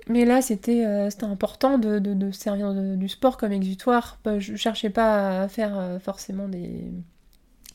Mais 0.08 0.24
là, 0.24 0.40
c'était 0.40 0.86
euh, 0.86 1.08
important 1.22 1.78
de, 1.78 1.98
de, 1.98 2.30
servir 2.30 2.72
du 2.74 3.08
sport 3.08 3.36
comme 3.36 3.52
exutoire. 3.52 4.18
Bah, 4.24 4.38
je 4.38 4.54
cherchais 4.56 4.90
pas 4.90 5.42
à 5.42 5.48
faire 5.48 5.98
forcément 6.00 6.48
des, 6.48 6.92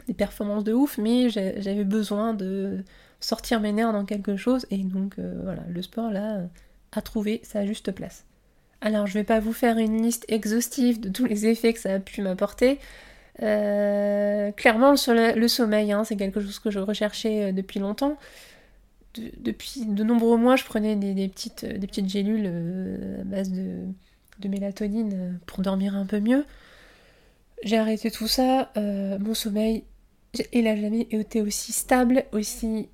des 0.08 0.14
performances 0.14 0.64
de 0.64 0.74
ouf, 0.74 0.98
mais 0.98 1.30
j'avais 1.30 1.84
besoin 1.84 2.34
de 2.34 2.84
sortir 3.20 3.60
mes 3.60 3.72
nerfs 3.72 3.94
dans 3.94 4.06
quelque 4.06 4.36
chose, 4.36 4.66
et 4.72 4.78
donc 4.78 5.16
voilà, 5.20 5.64
le 5.70 5.82
sport 5.82 6.12
là 6.12 6.48
a 6.92 7.02
trouvé 7.02 7.42
sa 7.44 7.66
juste 7.66 7.92
place. 7.92 8.26
Alors, 8.84 9.08
je 9.08 9.14
vais 9.14 9.24
pas 9.24 9.40
vous 9.40 9.54
faire 9.54 9.78
une 9.78 10.02
liste 10.02 10.26
exhaustive 10.28 11.00
de 11.00 11.08
tous 11.08 11.24
les 11.24 11.48
effets 11.48 11.72
que 11.72 11.80
ça 11.80 11.94
a 11.94 12.00
pu 12.00 12.22
m'apporter. 12.22 12.80
Euh, 13.42 14.52
clairement, 14.52 14.92
le, 14.92 15.48
sommeil, 15.48 15.94
hein, 15.94 16.04
c'est 16.04 16.18
quelque 16.18 16.42
chose 16.42 16.60
que 16.60 16.70
je 16.70 16.80
recherchais 16.80 17.46
euh, 17.46 17.52
depuis 17.54 17.80
longtemps. 17.80 18.18
depuis 19.16 19.86
de 19.86 20.04
nombreux 20.04 20.36
mois, 20.36 20.58
je 20.58 20.66
prenais 20.66 20.98
des, 20.98 21.30
petites, 21.30 21.66
des 21.66 21.88
petites 21.88 22.10
gélules 22.10 22.44
euh, 22.46 23.22
à 23.22 23.24
base 23.24 23.52
de, 23.52 24.48
mélatonine 24.50 25.40
pour 25.46 25.62
dormir 25.62 25.96
un 25.96 26.06
peu 26.06 26.20
mieux. 26.20 26.46
J'ai 27.64 27.78
arrêté 27.78 28.12
tout 28.12 28.28
ça. 28.28 28.70
mon 28.76 29.34
sommeil, 29.34 29.86
il 30.52 30.68
a 30.68 30.76
jamais 30.76 31.08
été 31.12 31.42
aussi 31.42 31.72
stable, 31.72 32.26
aussi 32.34 32.90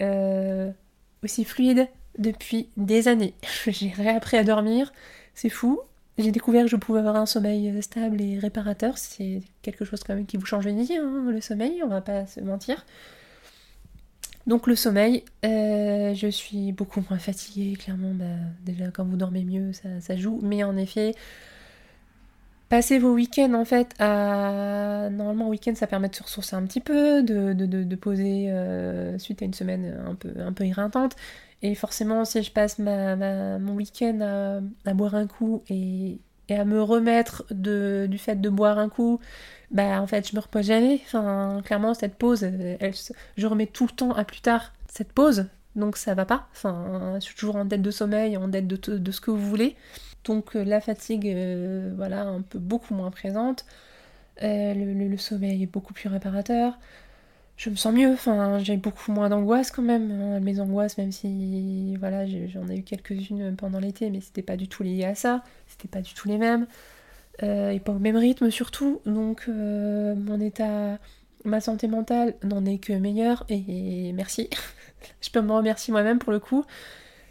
fluide 1.45 1.87
depuis 2.19 2.69
des 2.77 3.07
années. 3.07 3.33
J'ai 3.67 3.89
réappris 3.89 4.37
à 4.37 4.43
dormir. 4.43 4.93
C'est 5.41 5.47
fou. 5.47 5.79
J'ai 6.17 6.33
découvert 6.33 6.65
que 6.65 6.69
je 6.69 6.75
pouvais 6.75 6.99
avoir 6.99 7.15
un 7.15 7.25
sommeil 7.25 7.69
euh, 7.69 7.81
stable 7.81 8.19
et 8.19 8.37
réparateur. 8.37 8.97
C'est 8.97 9.41
quelque 9.61 9.85
chose 9.85 10.03
quand 10.05 10.13
même 10.13 10.25
qui 10.25 10.35
vous 10.35 10.45
change 10.45 10.65
une 10.65 10.83
vie, 10.83 10.97
hein, 10.97 11.31
le 11.31 11.39
sommeil, 11.39 11.81
on 11.81 11.87
va 11.87 12.01
pas 12.01 12.25
se 12.25 12.41
mentir. 12.41 12.85
Donc 14.47 14.67
le 14.67 14.75
sommeil, 14.75 15.23
euh, 15.45 16.13
je 16.13 16.27
suis 16.27 16.73
beaucoup 16.73 17.01
moins 17.09 17.19
fatiguée, 17.19 17.77
clairement, 17.77 18.11
bah, 18.13 18.25
déjà 18.65 18.91
quand 18.91 19.05
vous 19.05 19.15
dormez 19.15 19.45
mieux, 19.45 19.71
ça, 20.01 20.17
joue. 20.17 20.41
Mais 20.43 20.65
en 20.65 20.75
effet, 20.75 21.15
passez 22.69 22.99
vos 22.99 23.13
week-ends 23.13 23.53
en 23.53 23.65
fait 23.65 23.93
à... 23.99 25.09
Normalement, 25.11 25.49
week-end, 25.49 25.73
ça 25.75 25.87
permet 25.87 26.09
de 26.09 26.15
se 26.15 26.23
ressourcer 26.23 26.55
un 26.55 26.63
petit 26.63 26.79
peu, 26.79 27.23
de, 27.23 27.95
poser 27.95 28.51
euh, 28.51 29.17
suite 29.17 29.41
à 29.41 29.45
une 29.45 29.53
semaine 29.53 29.97
un 30.07 30.15
peu, 30.15 30.29
un 30.39 30.53
peu 30.53 30.65
éreintante. 30.65 31.15
Et 31.61 31.75
forcément, 31.75 32.23
si 32.25 32.41
je 32.41 32.51
passe 32.51 32.79
mon 32.79 33.73
week-end 33.73 34.61
à, 34.85 34.93
boire 34.93 35.15
un 35.15 35.27
coup 35.27 35.63
et, 35.69 36.19
à 36.49 36.65
me 36.65 36.81
remettre 36.81 37.43
du 37.51 38.17
fait 38.17 38.39
de 38.39 38.49
boire 38.49 38.79
un 38.79 38.89
coup, 38.89 39.19
bah 39.71 40.01
en 40.01 40.07
fait, 40.07 40.29
je 40.29 40.35
me 40.35 40.41
repose 40.41 40.65
jamais. 40.65 41.01
Enfin, 41.05 41.61
clairement, 41.65 41.93
cette 41.93 42.15
pause, 42.15 42.45
je 43.37 43.47
remets 43.47 43.67
tout 43.67 43.85
le 43.85 43.91
temps 43.91 44.13
à 44.13 44.23
plus 44.23 44.41
tard 44.41 44.73
cette 44.87 45.11
pause. 45.11 45.45
Donc 45.75 45.97
ça 45.97 46.13
va 46.13 46.25
pas. 46.25 46.47
Enfin, 46.51 47.15
je 47.15 47.19
suis 47.21 47.35
toujours 47.35 47.55
en 47.55 47.65
dette 47.65 47.81
de 47.81 47.91
sommeil, 47.91 48.37
en 48.37 48.47
dette 48.47 48.67
de, 48.67 49.11
ce 49.11 49.21
que 49.21 49.31
vous 49.31 49.47
voulez. 49.47 49.75
Donc 50.25 50.55
euh, 50.55 50.63
la 50.63 50.81
fatigue, 50.81 51.27
euh, 51.27 51.91
voilà, 51.95 52.23
un 52.23 52.41
peu 52.41 52.59
beaucoup 52.59 52.93
moins 52.93 53.11
présente. 53.11 53.65
Euh, 54.43 54.73
le, 54.73 55.17
sommeil 55.17 55.63
est 55.63 55.67
beaucoup 55.67 55.93
plus 55.93 56.07
réparateur 56.07 56.79
je 57.57 57.69
me 57.69 57.75
sens 57.75 57.93
mieux, 57.93 58.13
enfin 58.13 58.57
j'ai 58.59 58.77
beaucoup 58.77 59.11
moins 59.11 59.27
d'angoisse 59.27 59.69
quand 59.69 59.81
même, 59.81 60.11
hein. 60.11 60.39
mes 60.39 60.61
angoisses 60.61 60.97
même 60.97 61.11
si 61.11 61.97
voilà 61.97 62.25
j'en 62.25 62.69
ai 62.69 62.77
eu 62.77 62.83
quelques-unes 62.83 63.53
pendant 63.57 63.81
l'été 63.81 64.09
mais 64.09 64.21
c'était 64.21 64.41
pas 64.41 64.55
du 64.55 64.69
tout 64.69 64.81
lié 64.81 65.03
à 65.03 65.13
ça, 65.13 65.43
c'était 65.67 65.89
pas 65.89 65.99
du 65.99 66.13
tout 66.13 66.29
les 66.29 66.37
mêmes, 66.37 66.67
et 67.41 67.81
pas 67.83 67.91
au 67.91 67.99
même 67.99 68.15
rythme 68.15 68.49
surtout, 68.49 69.01
donc 69.05 69.49
mon 69.49 70.39
état, 70.39 70.99
ma 71.43 71.59
santé 71.59 71.89
mentale 71.89 72.35
n'en 72.43 72.65
est 72.65 72.77
que 72.77 72.93
meilleure 72.93 73.45
et, 73.49 74.13
merci, 74.13 74.49
je 75.21 75.29
peux 75.29 75.41
me 75.41 75.51
remercier 75.51 75.91
moi-même 75.91 76.19
pour 76.19 76.31
le 76.31 76.39
coup, 76.39 76.63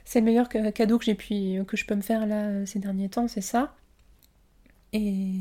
c'est 0.09 0.21
le 0.21 0.25
meilleur 0.25 0.49
cadeau 0.49 0.97
que 0.99 1.05
j'ai 1.05 1.15
pu, 1.15 1.62
que 1.67 1.77
je 1.77 1.85
peux 1.85 1.95
me 1.95 2.00
faire 2.00 2.27
là 2.27 2.47
euh, 2.47 2.65
ces 2.65 2.79
derniers 2.79 3.11
temps, 3.11 3.29
c'est 3.29 3.43
ça, 3.43 3.75
et 4.95 5.35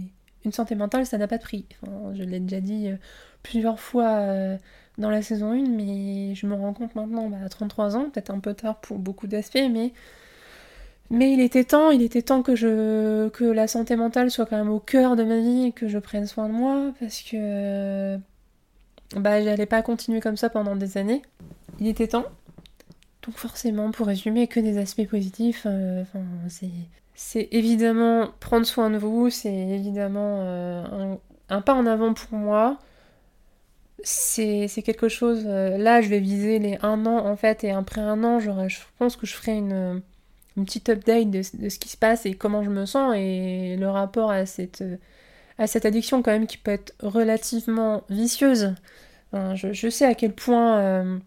une 0.44 0.52
santé 0.52 0.76
mentale 0.76 1.06
ça 1.06 1.18
n'a 1.18 1.26
pas 1.26 1.38
de 1.38 1.44
prix, 1.44 1.66
je 2.14 2.22
l'ai 2.24 2.42
déjà 2.42 2.60
dit 2.60 2.90
plusieurs 3.44 3.80
fois 3.80 4.10
euh, 4.10 4.58
dans 4.98 5.10
la 5.10 5.22
saison 5.22 5.54
1, 5.54 5.70
mais 5.70 6.36
je 6.36 6.46
me 6.48 6.54
rends 6.54 6.74
compte 6.74 6.96
maintenant 6.96 7.30
bah, 7.30 7.38
à 7.46 7.48
33 7.48 7.96
ans, 7.96 8.10
peut-être 8.10 8.30
un 8.30 8.40
peu 8.40 8.54
tard 8.54 8.82
pour 8.82 9.00
beaucoup 9.00 9.28
d'aspects, 9.28 9.70
mais, 9.72 9.94
mais 11.10 11.32
il 11.32 11.40
était 11.40 11.64
temps, 11.64 11.90
il 11.92 12.02
était 12.02 12.22
temps 12.22 12.44
que, 12.44 12.58
je, 12.58 13.30
que 13.30 13.46
la 13.46 13.70
santé 13.70 13.96
mentale 13.96 14.32
soit 14.32 14.46
quand 14.48 14.58
même 14.58 14.70
au 14.70 14.82
cœur 14.82 15.16
de 15.16 15.24
ma 15.24 15.40
vie 15.40 15.68
et 15.68 15.72
que 15.72 15.88
je 15.88 15.98
prenne 15.98 16.28
soin 16.28 16.50
de 16.50 16.54
moi, 16.54 16.92
parce 17.00 17.22
que 17.22 18.18
bah, 19.16 19.42
j'allais 19.42 19.66
pas 19.66 19.82
continuer 19.82 20.20
comme 20.20 20.36
ça 20.36 20.50
pendant 20.50 20.76
des 20.76 20.98
années. 20.98 21.22
Il 21.80 21.88
était 21.88 22.08
temps. 22.08 22.26
Donc 23.27 23.38
forcément, 23.38 23.91
pour 23.91 24.07
résumer, 24.07 24.48
que 24.48 24.62
des 24.62 24.77
aspects 24.77 25.05
positifs, 25.05 25.63
euh, 25.65 26.03
c'est 27.13 27.50
évidemment 27.51 28.29
prendre 28.39 28.65
soin 28.65 28.89
de 28.89 28.98
vous, 28.98 29.29
c'est 29.29 29.53
évidemment 29.53 30.38
euh, 30.39 31.15
un, 31.50 31.62
pas 31.62 31.74
en 31.74 31.86
avant 31.86 32.13
pour 32.13 32.39
moi. 32.39 32.79
C'est 34.03 34.69
quelque 34.86 35.10
chose. 35.10 35.43
Euh, 35.46 35.77
là, 35.77 36.01
je 36.01 36.07
vais 36.07 36.19
viser 36.19 36.60
les 36.60 36.77
un 36.84 37.05
an 37.05 37.25
en 37.25 37.36
fait, 37.36 37.65
et 37.65 37.72
après 37.72 38.00
un 38.00 38.24
an, 38.24 38.39
je 38.39 38.50
pense 38.98 39.17
que 39.17 39.25
je 39.25 39.34
ferai 39.34 39.57
une, 39.57 40.01
petite 40.55 40.89
update 40.89 41.29
de, 41.29 41.41
ce 41.41 41.79
qui 41.79 41.89
se 41.89 41.98
passe 41.98 42.25
et 42.25 42.34
comment 42.34 42.63
je 42.63 42.69
me 42.69 42.86
sens 42.86 43.13
et 43.15 43.75
le 43.77 43.89
rapport 43.89 44.31
à 44.31 44.46
cette, 44.46 44.84
à 45.57 45.67
cette 45.67 45.86
addiction, 45.86 46.24
quand 46.24 46.31
même, 46.31 46.48
qui 46.48 46.57
peut 46.57 46.72
être 46.72 46.93
relativement 47.01 48.03
vicieuse. 48.10 48.74
je, 49.34 49.89
sais 49.89 50.05
à 50.05 50.15
quel 50.15 50.34
point. 50.34 51.19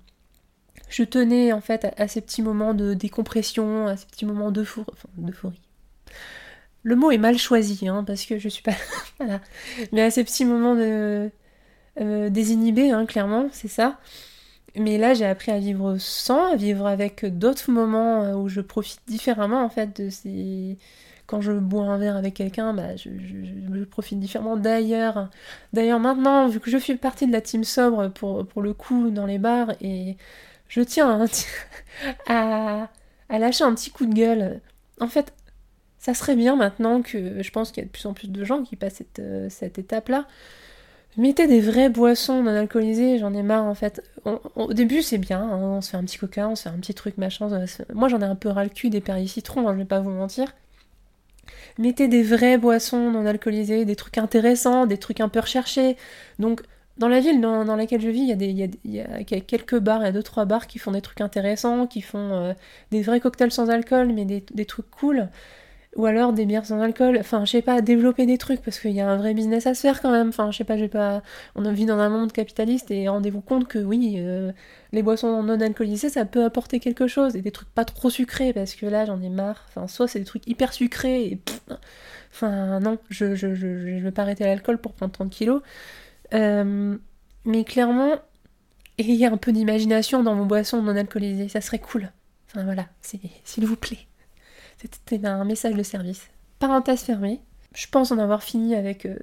Je 0.90 1.04
tenais 1.04 1.52
en 1.52 1.60
fait 1.60 1.86
à, 1.96 2.08
ces 2.08 2.20
petits 2.20 2.42
moments 2.42 2.74
de 2.74 2.94
décompression, 2.94 3.86
à 3.86 3.96
ces 3.96 4.06
petits 4.06 4.26
moments 4.26 4.50
d'euphorie. 4.50 5.60
Le 6.82 6.96
mot 6.96 7.10
est 7.10 7.18
mal 7.18 7.38
choisi, 7.38 7.86
hein, 7.88 8.04
parce 8.04 8.24
que 8.26 8.38
je 8.38 8.48
suis 8.48 8.62
pas. 8.62 8.74
voilà. 9.18 9.40
Mais 9.92 10.02
à 10.02 10.10
ces 10.10 10.24
petits 10.24 10.44
moments 10.44 10.74
de. 10.74 11.30
Euh, 12.00 12.30
désinhibés, 12.30 12.90
hein, 12.90 13.06
clairement, 13.06 13.48
c'est 13.52 13.68
ça. 13.68 13.98
Mais 14.76 14.98
là, 14.98 15.14
j'ai 15.14 15.26
appris 15.26 15.52
à 15.52 15.58
vivre 15.58 15.96
sans, 15.98 16.52
à 16.52 16.56
vivre 16.56 16.86
avec 16.86 17.24
d'autres 17.26 17.70
moments 17.70 18.22
euh, 18.22 18.34
où 18.34 18.48
je 18.48 18.60
profite 18.60 19.00
différemment, 19.06 19.62
en 19.64 19.68
fait, 19.68 20.00
de 20.00 20.10
ces. 20.10 20.76
Quand 21.26 21.40
je 21.40 21.52
bois 21.52 21.84
un 21.84 21.98
verre 21.98 22.16
avec 22.16 22.34
quelqu'un, 22.34 22.74
bah, 22.74 22.96
je, 22.96 23.10
je, 23.10 23.84
profite 23.84 24.18
différemment. 24.18 24.56
D'ailleurs, 24.56 25.28
d'ailleurs, 25.72 26.00
maintenant, 26.00 26.48
vu 26.48 26.58
que 26.58 26.70
je 26.70 26.78
fais 26.78 26.96
partie 26.96 27.28
de 27.28 27.32
la 27.32 27.40
team 27.40 27.62
sobre 27.62 28.08
pour, 28.08 28.44
pour 28.46 28.62
le 28.62 28.74
coup 28.74 29.10
dans 29.10 29.26
les 29.26 29.38
bars, 29.38 29.72
et 29.80 30.16
je 30.70 30.80
tiens 30.80 31.26
à, 32.26 32.88
à 33.28 33.38
lâcher 33.38 33.64
un 33.64 33.74
petit 33.74 33.90
coup 33.90 34.06
de 34.06 34.14
gueule. 34.14 34.60
En 35.00 35.08
fait, 35.08 35.34
ça 35.98 36.14
serait 36.14 36.36
bien 36.36 36.56
maintenant 36.56 37.02
que 37.02 37.42
je 37.42 37.50
pense 37.50 37.70
qu'il 37.70 37.82
y 37.82 37.84
a 37.84 37.86
de 37.86 37.92
plus 37.92 38.06
en 38.06 38.14
plus 38.14 38.28
de 38.28 38.44
gens 38.44 38.62
qui 38.62 38.74
passent 38.74 38.94
cette, 38.94 39.18
euh, 39.18 39.48
étape-là. 39.76 40.26
Mettez 41.16 41.46
des 41.46 41.60
vraies 41.60 41.90
boissons 41.90 42.42
non 42.42 42.56
alcoolisées, 42.56 43.18
j'en 43.18 43.34
ai 43.34 43.42
marre 43.42 43.64
en 43.64 43.74
fait. 43.74 44.00
au 44.54 44.72
début 44.72 45.02
c'est 45.02 45.18
bien, 45.18 45.42
hein, 45.42 45.58
on 45.58 45.80
se 45.80 45.90
fait 45.90 45.96
un 45.96 46.04
petit 46.04 46.18
coca, 46.18 46.48
on 46.48 46.54
se 46.54 46.62
fait 46.62 46.68
un 46.68 46.78
petit 46.78 46.94
truc 46.94 47.18
machin. 47.18 47.48
Moi 47.92 48.08
j'en 48.08 48.20
ai 48.20 48.24
un 48.24 48.36
peu 48.36 48.48
ras 48.48 48.64
le 48.64 48.70
cul 48.70 48.90
des 48.90 49.00
perriers 49.00 49.26
citron, 49.26 49.68
hein, 49.68 49.74
je 49.74 49.78
vais 49.78 49.84
pas 49.84 50.00
vous 50.00 50.10
mentir. 50.10 50.54
Mettez 51.78 52.08
des 52.08 52.22
vraies 52.22 52.58
boissons 52.58 53.10
non 53.10 53.26
alcoolisées, 53.26 53.84
des 53.84 53.96
trucs 53.96 54.18
intéressants, 54.18 54.86
des 54.86 54.98
trucs 54.98 55.20
un 55.20 55.28
peu 55.28 55.40
recherchés. 55.40 55.96
Donc 56.38 56.62
dans 57.00 57.08
la 57.08 57.20
ville 57.20 57.40
dans, 57.40 57.76
laquelle 57.76 58.02
je 58.02 58.10
vis, 58.10 58.20
il 58.20 58.28
y, 58.28 58.62
a 58.62 58.66
il, 58.84 58.94
y 58.94 59.00
a, 59.00 59.40
quelques 59.40 59.78
bars, 59.78 60.02
il 60.02 60.04
y 60.04 60.08
a 60.08 60.12
deux 60.12 60.22
trois 60.22 60.44
bars 60.44 60.66
qui 60.66 60.78
font 60.78 60.92
des 60.92 61.00
trucs 61.00 61.22
intéressants, 61.22 61.86
qui 61.86 62.02
font 62.02 62.32
euh, 62.32 62.52
des 62.90 63.00
vrais 63.00 63.20
cocktails 63.20 63.50
sans 63.50 63.70
alcool, 63.70 64.12
mais 64.12 64.26
des, 64.26 64.44
des 64.52 64.66
trucs 64.66 64.90
cool. 64.90 65.30
Ou 65.96 66.04
alors 66.04 66.34
des 66.34 66.44
bières 66.44 66.66
sans 66.66 66.78
alcool, 66.80 67.16
enfin 67.18 67.46
je 67.46 67.52
sais 67.52 67.62
pas, 67.62 67.80
développer 67.80 68.26
des 68.26 68.36
trucs 68.36 68.60
parce 68.60 68.78
qu'il 68.78 68.92
y 68.92 69.00
a 69.00 69.08
un 69.08 69.16
vrai 69.16 69.32
business 69.32 69.66
à 69.66 69.74
se 69.74 69.80
faire 69.80 70.02
quand 70.02 70.12
même, 70.12 70.28
enfin 70.28 70.50
je 70.50 70.58
sais 70.58 70.64
pas, 70.64 70.76
j'ai 70.76 70.88
pas, 70.88 71.22
on 71.56 71.72
vit 71.72 71.86
dans 71.86 71.98
un 71.98 72.10
monde 72.10 72.32
capitaliste 72.32 72.90
et 72.90 73.08
rendez-vous 73.08 73.40
compte 73.40 73.66
que 73.66 73.78
oui, 73.78 74.16
euh, 74.18 74.52
les 74.92 75.02
boissons 75.02 75.42
non 75.42 75.58
alcoolisées 75.60 76.10
ça 76.10 76.26
peut 76.26 76.44
apporter 76.44 76.80
quelque 76.80 77.08
chose. 77.08 77.34
Et 77.34 77.40
des 77.40 77.50
trucs 77.50 77.70
pas 77.70 77.86
trop 77.86 78.10
sucrés 78.10 78.52
parce 78.52 78.74
que 78.74 78.86
là 78.86 79.06
j'en 79.06 79.20
ai 79.22 79.30
marre, 79.30 79.64
enfin 79.68 79.88
soit 79.88 80.06
c'est 80.06 80.18
des 80.20 80.26
trucs 80.26 80.46
hyper 80.46 80.72
sucrés 80.74 81.24
et 81.24 81.40
enfin 82.32 82.78
non, 82.78 82.98
je, 83.08 83.34
je, 83.34 83.54
je, 83.54 83.98
je 83.98 84.04
veux 84.04 84.12
pas 84.12 84.22
arrêter 84.22 84.44
l'alcool 84.44 84.78
pour 84.78 84.92
prendre 84.92 85.12
30 85.12 85.30
kilos, 85.30 85.62
euh, 86.34 86.96
mais 87.44 87.64
clairement, 87.64 88.16
ayez 88.98 89.26
un 89.26 89.36
peu 89.36 89.52
d'imagination 89.52 90.22
dans 90.22 90.34
vos 90.34 90.44
boissons 90.44 90.82
non 90.82 90.96
alcoolisées, 90.96 91.48
ça 91.48 91.60
serait 91.60 91.78
cool, 91.78 92.10
enfin 92.48 92.64
voilà, 92.64 92.86
s'il 93.02 93.66
vous 93.66 93.76
plaît. 93.76 94.06
C'était 94.78 95.26
un 95.26 95.44
message 95.44 95.74
de 95.74 95.82
service. 95.82 96.28
Parenthèse 96.58 97.02
fermée. 97.02 97.40
Je 97.74 97.86
pense 97.86 98.10
en 98.10 98.18
avoir 98.18 98.42
fini 98.42 98.74
avec 98.74 99.06
euh, 99.06 99.16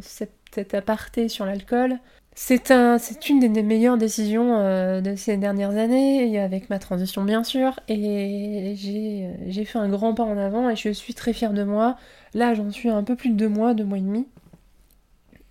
cet, 0.00 0.74
aparté 0.74 1.28
sur 1.28 1.44
l'alcool. 1.44 1.98
C'est 2.34 2.70
un, 2.70 2.96
une 3.28 3.52
des 3.52 3.62
meilleures 3.62 3.98
décisions 3.98 4.56
euh, 4.56 5.00
de 5.00 5.16
ces 5.16 5.36
dernières 5.36 5.76
années, 5.76 6.38
avec 6.40 6.70
ma 6.70 6.78
transition 6.78 7.24
bien 7.24 7.44
sûr, 7.44 7.78
et 7.88 8.74
j'ai 8.76 9.64
fait 9.64 9.78
un 9.78 9.88
grand 9.88 10.14
pas 10.14 10.22
en 10.22 10.38
avant 10.38 10.70
et 10.70 10.76
je 10.76 10.90
suis 10.90 11.12
très 11.12 11.32
fière 11.32 11.52
de 11.52 11.64
moi. 11.64 11.96
Là, 12.32 12.54
j'en 12.54 12.70
suis 12.70 12.88
un 12.88 13.02
peu 13.02 13.16
plus 13.16 13.30
de 13.30 13.34
deux 13.34 13.48
mois, 13.48 13.74
deux 13.74 13.84
mois 13.84 13.98
et 13.98 14.02
demi, 14.02 14.26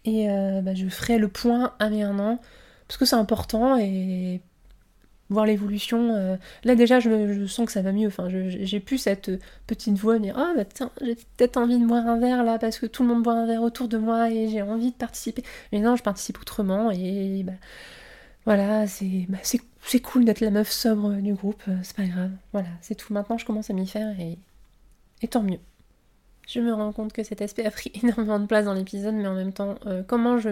et 0.09 0.61
bah, 0.61 0.75
je 0.75 0.87
ferai 0.87 1.17
le 1.17 1.27
point 1.27 1.73
à 1.79 1.89
mes 1.89 2.03
un 2.03 2.17
an, 2.19 2.39
parce 2.87 2.97
que 2.97 3.05
c'est 3.05 3.15
important 3.15 3.77
et 3.77 4.41
voir 5.29 5.45
l'évolution. 5.45 6.13
Euh, 6.15 6.37
là 6.63 6.75
déjà, 6.75 6.99
je, 6.99 7.45
sens 7.45 7.65
que 7.65 7.71
ça 7.71 7.81
va 7.81 7.91
mieux. 7.91 8.07
Enfin, 8.07 8.27
j'ai 8.29 8.79
plus 8.79 8.97
cette 8.97 9.31
petite 9.67 9.97
voix 9.97 10.19
dire 10.19 10.35
ah 10.37 10.53
bah 10.55 10.65
tiens, 10.65 10.91
j'ai 11.01 11.15
peut-être 11.15 11.57
envie 11.57 11.79
de 11.79 11.85
boire 11.85 12.07
un 12.07 12.19
verre 12.19 12.43
là 12.43 12.57
parce 12.59 12.79
que 12.79 12.85
tout 12.85 13.03
le 13.03 13.09
monde 13.09 13.23
boit 13.23 13.33
un 13.33 13.45
verre 13.45 13.61
autour 13.61 13.87
de 13.87 13.97
moi 13.97 14.29
et 14.29 14.49
j'ai 14.49 14.61
envie 14.61 14.91
de 14.91 14.95
participer. 14.95 15.43
Mais 15.71 15.79
non, 15.79 15.95
je 15.95 16.03
participe 16.03 16.39
autrement 16.41 16.91
et 16.91 17.43
bah, 17.43 17.53
voilà, 18.45 18.87
c'est 18.87 19.25
bah, 19.29 19.37
c'est 19.43 20.01
cool 20.01 20.25
d'être 20.25 20.41
la 20.41 20.51
meuf 20.51 20.71
sobre 20.71 21.13
du 21.15 21.33
groupe. 21.33 21.61
Euh, 21.67 21.77
c'est 21.83 21.95
pas 21.95 22.05
grave. 22.05 22.31
Voilà, 22.53 22.69
c'est 22.81 22.95
tout. 22.95 23.13
Maintenant, 23.13 23.37
je 23.37 23.45
commence 23.45 23.69
à 23.69 23.73
m'y 23.73 23.87
faire 23.87 24.19
et, 24.19 24.37
et 25.21 25.27
tant 25.27 25.43
mieux. 25.43 25.59
Je 26.49 26.59
me 26.59 26.73
rends 26.73 26.91
compte 26.91 27.13
que 27.13 27.23
cet 27.23 27.41
aspect 27.41 27.65
a 27.65 27.71
pris 27.71 27.91
énormément 28.03 28.39
de 28.39 28.47
place 28.47 28.65
dans 28.65 28.73
l'épisode, 28.73 29.13
mais 29.13 29.27
en 29.27 29.35
même 29.35 29.53
temps, 29.53 29.75
euh, 29.85 30.03
comment 30.05 30.37
je 30.37 30.49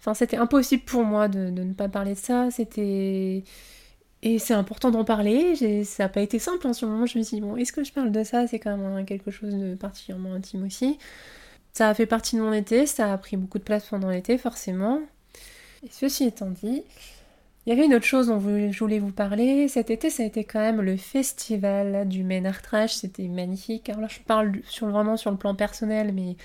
Enfin, 0.00 0.12
c'était 0.12 0.36
impossible 0.36 0.82
pour 0.84 1.02
moi 1.02 1.28
de, 1.28 1.48
de, 1.48 1.62
ne 1.62 1.72
pas 1.72 1.88
parler 1.88 2.12
de 2.12 2.18
ça. 2.18 2.50
C'était 2.50 3.42
et 4.24 4.38
c'est 4.38 4.54
important 4.54 4.90
d'en 4.90 5.04
parler, 5.04 5.84
ça 5.84 6.04
n'a 6.04 6.08
pas 6.08 6.22
été 6.22 6.38
simple 6.38 6.66
en 6.66 6.72
ce 6.72 6.86
moment, 6.86 7.04
je 7.04 7.18
me 7.18 7.22
suis 7.22 7.36
dit, 7.36 7.40
bon, 7.42 7.56
est-ce 7.56 7.74
que 7.74 7.84
je 7.84 7.92
parle 7.92 8.10
de 8.10 8.24
ça? 8.24 8.46
C'est 8.46 8.58
quand 8.58 8.74
même 8.74 9.04
quelque 9.04 9.30
chose 9.30 9.54
de 9.54 9.74
particulièrement 9.74 10.32
intime 10.32 10.64
aussi. 10.64 10.98
Ça 11.74 11.90
a 11.90 11.94
fait 11.94 12.06
partie 12.06 12.36
de 12.36 12.40
mon 12.40 12.54
été, 12.54 12.86
ça 12.86 13.12
a 13.12 13.18
pris 13.18 13.36
beaucoup 13.36 13.58
de 13.58 13.64
place 13.64 13.84
pendant 13.84 14.08
l'été, 14.08 14.38
forcément. 14.38 15.00
Et 15.84 15.88
ceci 15.90 16.24
étant 16.24 16.48
dit, 16.48 16.84
il 17.66 17.70
y 17.70 17.72
avait 17.72 17.86
une 17.86 17.94
autre 17.94 18.04
chose 18.04 18.26
dont 18.26 18.40
je 18.40 18.78
voulais 18.78 18.98
vous 18.98 19.12
parler. 19.12 19.68
Cet 19.68 19.90
été, 19.90 20.10
ça 20.10 20.22
a 20.22 20.26
été 20.26 20.44
quand 20.44 20.60
même 20.60 20.82
le 20.82 20.96
festival 20.96 22.06
du 22.06 22.22
Ménartrage, 22.22 22.94
c'était 22.94 23.28
magnifique. 23.28 23.88
Alors 23.88 24.02
là, 24.02 24.08
je 24.08 24.20
parle 24.20 24.60
sur, 24.68 24.88
vraiment 24.88 25.16
sur 25.16 25.30
le 25.30 25.38
plan 25.38 25.54
personnel, 25.54 26.12
mais 26.12 26.36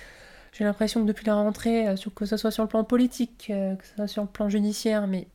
j'ai 0.53 0.63
l'impression 0.63 1.01
que 1.01 1.08
depuis 1.08 1.25
la 1.25 1.36
rentrée, 1.36 1.88
euh, 1.88 1.95
que 2.15 2.25
ce 2.25 2.38
soit 2.38 2.51
sur 2.51 2.63
le 2.63 2.69
plan 2.69 2.84
politique, 2.84 3.47
euh, 3.49 3.75
que 3.75 3.86
ce 3.86 3.95
soit 3.95 4.08
sur 4.08 4.23
le 4.23 4.29
plan 4.29 4.49
judiciaire, 4.49 5.08
mais 5.08 5.27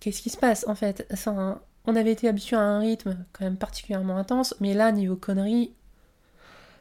qu'est-ce 0.00 0.20
qui 0.20 0.30
se 0.30 0.36
passe 0.36 0.66
en 0.66 0.74
fait? 0.74 1.06
On 1.86 1.96
avait 1.96 2.12
été 2.12 2.28
habitué 2.28 2.56
à 2.56 2.60
un 2.60 2.78
rythme 2.78 3.24
quand 3.32 3.44
même 3.44 3.56
particulièrement 3.56 4.16
intense, 4.16 4.54
mais 4.60 4.74
là, 4.74 4.90
niveau 4.90 5.16
conneries. 5.16 5.74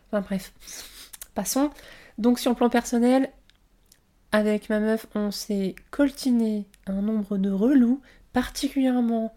Enfin 0.08 0.22
bref, 0.22 0.54
passons. 1.36 1.69
Donc 2.17 2.39
sur 2.39 2.52
le 2.52 2.56
plan 2.56 2.69
personnel, 2.69 3.30
avec 4.32 4.69
ma 4.69 4.80
meuf, 4.80 5.06
on 5.13 5.30
s'est 5.30 5.76
coltiné 5.91 6.65
un 6.88 7.02
nombre 7.02 7.38
de 7.38 7.52
relous 7.52 8.02
particulièrement 8.34 9.34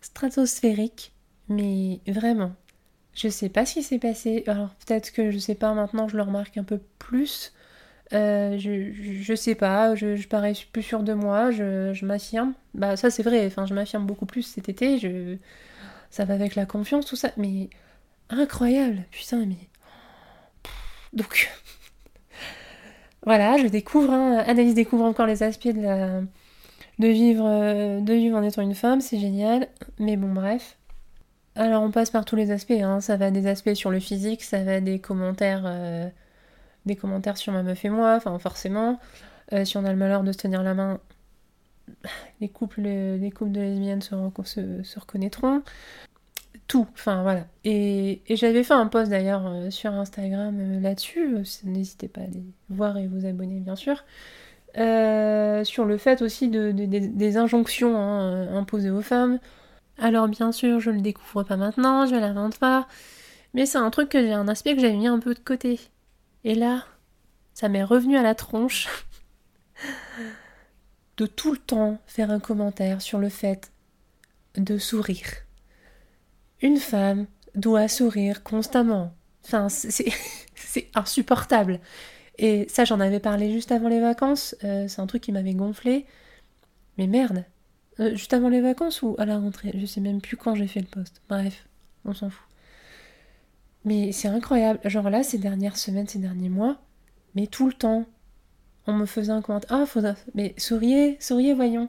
stratosphérique, 0.00 1.12
mais 1.48 2.00
vraiment. 2.06 2.54
Je 3.14 3.28
sais 3.28 3.48
pas 3.48 3.64
ce 3.64 3.74
qui 3.74 3.82
s'est 3.82 3.98
passé. 3.98 4.42
Alors 4.46 4.70
peut-être 4.86 5.12
que 5.12 5.30
je 5.30 5.38
sais 5.38 5.54
pas 5.54 5.72
maintenant, 5.74 6.08
je 6.08 6.16
le 6.16 6.22
remarque 6.22 6.56
un 6.56 6.64
peu 6.64 6.80
plus. 6.98 7.52
Euh, 8.12 8.58
je, 8.58 8.92
je, 8.92 9.34
sais 9.34 9.54
pas, 9.54 9.94
je, 9.94 10.16
je 10.16 10.28
parais 10.28 10.52
plus 10.72 10.82
sûre 10.82 11.02
de 11.02 11.14
moi, 11.14 11.50
je, 11.50 12.04
m'affirme. 12.04 12.54
Bah 12.74 12.96
ça 12.96 13.10
c'est 13.10 13.22
vrai, 13.22 13.46
enfin 13.46 13.66
je 13.66 13.74
m'affirme 13.74 14.06
beaucoup 14.06 14.26
plus 14.26 14.42
cet 14.42 14.68
été, 14.68 14.98
je, 14.98 15.36
ça 16.10 16.24
va 16.24 16.34
avec 16.34 16.54
la 16.54 16.66
confiance, 16.66 17.06
tout 17.06 17.16
ça, 17.16 17.30
mais 17.36 17.70
incroyable, 18.30 19.04
putain, 19.10 19.46
mais... 19.46 19.56
Donc, 21.12 21.50
voilà, 23.26 23.56
je 23.58 23.66
découvre, 23.68 24.12
hein, 24.12 24.38
Analyse 24.46 24.74
découvre 24.74 25.04
encore 25.04 25.26
les 25.26 25.42
aspects 25.42 25.68
de, 25.68 25.80
la, 25.80 26.20
de, 26.98 27.08
vivre, 27.08 28.00
de 28.00 28.12
vivre 28.12 28.36
en 28.36 28.42
étant 28.42 28.62
une 28.62 28.74
femme, 28.74 29.00
c'est 29.00 29.18
génial, 29.18 29.68
mais 29.98 30.16
bon 30.16 30.32
bref. 30.32 30.78
Alors 31.56 31.82
on 31.82 31.90
passe 31.90 32.10
par 32.10 32.24
tous 32.24 32.36
les 32.36 32.50
aspects, 32.50 32.72
hein. 32.72 33.00
ça 33.00 33.16
va 33.16 33.30
des 33.30 33.46
aspects 33.46 33.74
sur 33.74 33.90
le 33.90 34.00
physique, 34.00 34.42
ça 34.42 34.62
va 34.64 34.80
des 34.80 34.98
commentaires... 34.98 35.64
Euh, 35.66 36.08
des 36.86 36.96
commentaires 36.96 37.36
sur 37.36 37.52
ma 37.52 37.62
meuf 37.62 37.84
et 37.84 37.88
moi, 37.88 38.14
enfin 38.16 38.38
forcément. 38.38 38.98
Euh, 39.52 39.64
si 39.64 39.76
on 39.76 39.84
a 39.84 39.90
le 39.90 39.98
malheur 39.98 40.22
de 40.22 40.32
se 40.32 40.38
tenir 40.38 40.62
la 40.62 40.74
main, 40.74 41.00
les 42.40 42.48
couples, 42.48 42.82
les 42.82 43.30
couples 43.30 43.52
de 43.52 43.60
lesbiennes 43.60 44.02
se, 44.02 44.98
reconnaîtront. 44.98 45.62
Tout, 46.66 46.86
enfin 46.94 47.22
voilà. 47.22 47.46
Et, 47.64 48.22
j'avais 48.30 48.64
fait 48.64 48.74
un 48.74 48.86
post 48.86 49.10
d'ailleurs 49.10 49.46
euh, 49.46 49.70
sur 49.70 49.92
Instagram 49.92 50.56
euh, 50.58 50.80
là-dessus, 50.80 51.36
n'hésitez 51.64 52.08
pas 52.08 52.22
à 52.22 52.24
aller 52.24 52.42
voir 52.70 52.96
et 52.96 53.06
vous 53.06 53.26
abonner 53.26 53.60
bien 53.60 53.76
sûr. 53.76 54.04
Sur 54.74 55.84
le 55.84 55.96
fait 55.98 56.22
aussi 56.22 56.48
de, 56.48 56.72
des 56.72 57.36
injonctions 57.36 57.96
hein, 57.96 58.56
imposées 58.56 58.90
aux 58.90 59.02
femmes. 59.02 59.38
Alors 59.98 60.28
bien 60.28 60.52
sûr, 60.52 60.80
je 60.80 60.90
le 60.90 61.00
découvre 61.00 61.44
pas 61.44 61.56
maintenant, 61.56 62.06
je 62.06 62.16
l'invente 62.16 62.58
pas, 62.58 62.88
mais 63.54 63.66
c'est 63.66 63.78
un 63.78 63.90
truc 63.90 64.08
que 64.08 64.20
j'ai 64.20 64.32
un 64.32 64.48
aspect 64.48 64.74
que 64.74 64.80
j'avais 64.80 64.96
mis 64.96 65.06
un 65.06 65.20
peu 65.20 65.34
de 65.34 65.38
côté. 65.38 65.80
Et 66.42 66.54
là, 66.54 66.84
ça 67.54 67.68
m'est 67.68 67.84
revenu 67.84 68.16
à 68.16 68.22
la 68.22 68.34
tronche 68.34 68.88
de 71.16 71.26
tout 71.26 71.52
le 71.52 71.58
temps 71.58 71.98
faire 72.06 72.30
un 72.30 72.40
commentaire 72.40 73.00
sur 73.00 73.18
le 73.18 73.28
fait 73.28 73.70
de 74.56 74.78
sourire. 74.78 75.28
Une 76.60 76.78
femme 76.78 77.26
doit 77.54 77.88
sourire 77.88 78.42
constamment. 78.42 79.14
Enfin, 79.44 79.68
c'est 79.68 80.12
insupportable. 80.94 81.80
Et 82.38 82.66
ça, 82.68 82.84
j'en 82.84 83.00
avais 83.00 83.20
parlé 83.20 83.52
juste 83.52 83.72
avant 83.72 83.88
les 83.88 84.00
vacances. 84.00 84.56
Euh, 84.64 84.88
c'est 84.88 85.00
un 85.00 85.06
truc 85.06 85.22
qui 85.22 85.32
m'avait 85.32 85.54
gonflé. 85.54 86.06
Mais 86.98 87.06
merde. 87.06 87.44
Euh, 88.00 88.14
juste 88.16 88.32
avant 88.32 88.48
les 88.48 88.60
vacances 88.60 89.02
ou 89.02 89.14
à 89.18 89.24
la 89.24 89.38
rentrée 89.38 89.72
Je 89.78 89.86
sais 89.86 90.00
même 90.00 90.20
plus 90.20 90.36
quand 90.36 90.54
j'ai 90.54 90.66
fait 90.66 90.80
le 90.80 90.86
poste. 90.86 91.22
Bref, 91.28 91.66
on 92.04 92.12
s'en 92.12 92.30
fout. 92.30 92.46
Mais 93.84 94.12
c'est 94.12 94.28
incroyable. 94.28 94.80
Genre 94.84 95.10
là, 95.10 95.22
ces 95.22 95.38
dernières 95.38 95.76
semaines, 95.76 96.08
ces 96.08 96.18
derniers 96.18 96.48
mois, 96.48 96.78
mais 97.34 97.46
tout 97.46 97.66
le 97.66 97.72
temps, 97.72 98.06
on 98.86 98.92
me 98.94 99.06
faisait 99.06 99.32
un 99.32 99.42
commentaire. 99.42 99.78
Ah, 99.78 99.86
faudra. 99.86 100.14
Mais 100.34 100.54
souriez, 100.58 101.16
souriez, 101.20 101.54
voyons. 101.54 101.88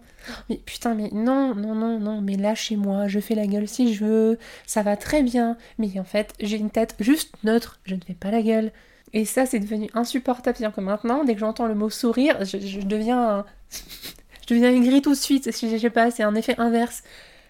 Mais 0.50 0.58
putain, 0.58 0.94
mais 0.94 1.10
non, 1.12 1.56
non, 1.56 1.76
non, 1.76 2.00
non, 2.00 2.22
mais 2.22 2.36
lâchez-moi, 2.36 3.08
je 3.08 3.20
fais 3.20 3.36
la 3.36 3.48
gueule 3.48 3.68
si 3.68 3.94
je 3.94 4.06
veux, 4.06 4.40
ça 4.66 4.84
va 4.84 4.98
très 4.98 5.24
bien. 5.24 5.58
Mais 5.78 6.00
en 6.00 6.04
fait, 6.04 6.34
j'ai 6.40 6.58
une 6.58 6.70
tête 6.70 6.96
juste 7.00 7.36
neutre, 7.44 7.80
je 7.86 7.96
ne 7.96 8.02
fais 8.02 8.14
pas 8.14 8.32
la 8.32 8.42
gueule. 8.42 8.72
Et 9.16 9.24
ça, 9.24 9.46
c'est 9.46 9.60
devenu 9.60 9.90
insupportable. 9.94 10.58
C'est-à-dire 10.58 10.76
que 10.76 10.82
maintenant, 10.82 11.24
dès 11.24 11.34
que 11.34 11.40
j'entends 11.40 11.66
le 11.66 11.74
mot 11.74 11.90
sourire, 11.90 12.44
je, 12.44 12.82
deviens. 12.82 13.46
je 13.72 14.54
deviens 14.54 14.72
aigrie 14.76 15.02
tout 15.02 15.12
de 15.12 15.16
suite. 15.16 15.46
Je 15.46 15.78
sais 15.78 15.90
pas, 15.90 16.12
c'est 16.12 16.24
un 16.24 16.36
effet 16.36 16.54
inverse. 16.60 17.02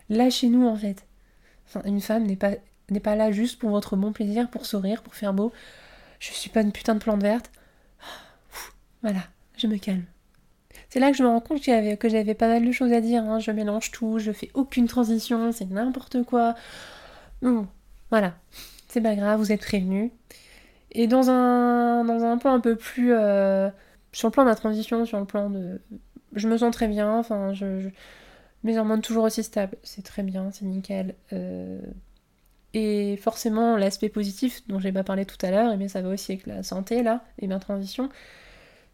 Lâchez-nous, 0.10 0.68
en 0.68 0.76
fait. 0.76 1.06
Une 1.84 2.00
femme 2.00 2.24
n'est 2.24 2.38
pas 2.38 2.52
n'est 2.92 3.00
pas 3.00 3.16
là 3.16 3.32
juste 3.32 3.58
pour 3.58 3.72
votre 3.72 3.96
bon 3.96 4.12
plaisir, 4.12 4.48
pour 4.48 4.68
sourire, 4.68 5.02
pour 5.02 5.16
faire 5.16 5.34
beau. 5.34 5.52
Je 6.20 6.32
suis 6.32 6.52
pas 6.52 6.62
une 6.62 6.72
putain 6.72 6.94
de 6.94 7.00
plante 7.00 7.22
verte. 7.22 7.52
Voilà, 9.02 9.22
je 9.58 9.66
me 9.66 9.78
calme. 9.78 10.06
C'est 10.90 11.00
là 11.00 11.10
que 11.10 11.18
je 11.18 11.24
me 11.24 11.28
rends 11.28 11.42
compte 11.42 11.64
que 11.64 12.10
j'avais 12.10 12.36
pas 12.36 12.48
mal 12.48 12.64
de 12.64 12.72
choses 12.72 12.94
à 12.94 13.02
dire. 13.02 13.24
Hein. 13.24 13.40
Je 13.40 13.50
mélange 13.50 13.92
tout, 13.92 14.20
je 14.20 14.32
fais 14.32 14.52
aucune 14.54 14.88
transition, 14.88 15.52
c'est 15.52 15.70
n'importe 15.70 16.24
quoi. 16.24 16.54
Voilà, 18.12 18.36
c'est 18.88 19.02
pas 19.02 19.16
grave, 19.16 19.40
vous 19.40 19.52
êtes 19.52 19.62
prévenus. 19.62 20.12
Et 20.96 21.08
dans 21.08 21.30
un, 21.30 22.04
dans 22.06 22.24
un 22.24 22.38
plan 22.38 22.54
un 22.54 22.60
peu 22.60 22.76
plus. 22.76 23.14
Euh, 23.14 23.70
sur 24.14 24.30
le 24.30 24.32
plan 24.32 24.44
de 24.44 24.50
la 24.50 24.56
transition, 24.56 25.06
sur 25.06 25.20
le 25.20 25.26
plan 25.26 25.50
de. 25.50 25.82
Je 26.34 26.48
me 26.48 26.58
sens 26.58 26.74
très 26.74 26.88
bien, 26.88 27.18
enfin, 27.18 27.54
je, 27.54 27.90
mes 28.64 28.78
hormones 28.78 29.02
toujours 29.02 29.26
aussi 29.26 29.44
stables, 29.44 29.78
c'est 29.84 30.04
très 30.04 30.24
bien, 30.24 30.52
c'est 30.52 30.66
nickel. 30.66 31.16
Euh, 31.34 31.80
et 32.74 33.18
forcément, 33.18 33.78
l'aspect 33.78 34.10
positif 34.10 34.66
dont 34.68 34.80
j'ai 34.80 34.92
pas 34.92 35.04
parlé 35.04 35.26
tout 35.26 35.38
à 35.46 35.52
l'heure, 35.52 35.72
et 35.72 35.78
bien 35.78 35.88
ça 35.88 36.02
va 36.02 36.10
aussi 36.10 36.34
avec 36.34 36.48
la 36.48 36.64
santé 36.64 37.04
là, 37.04 37.24
et 37.40 37.48
ma 37.48 37.60
transition, 37.60 38.10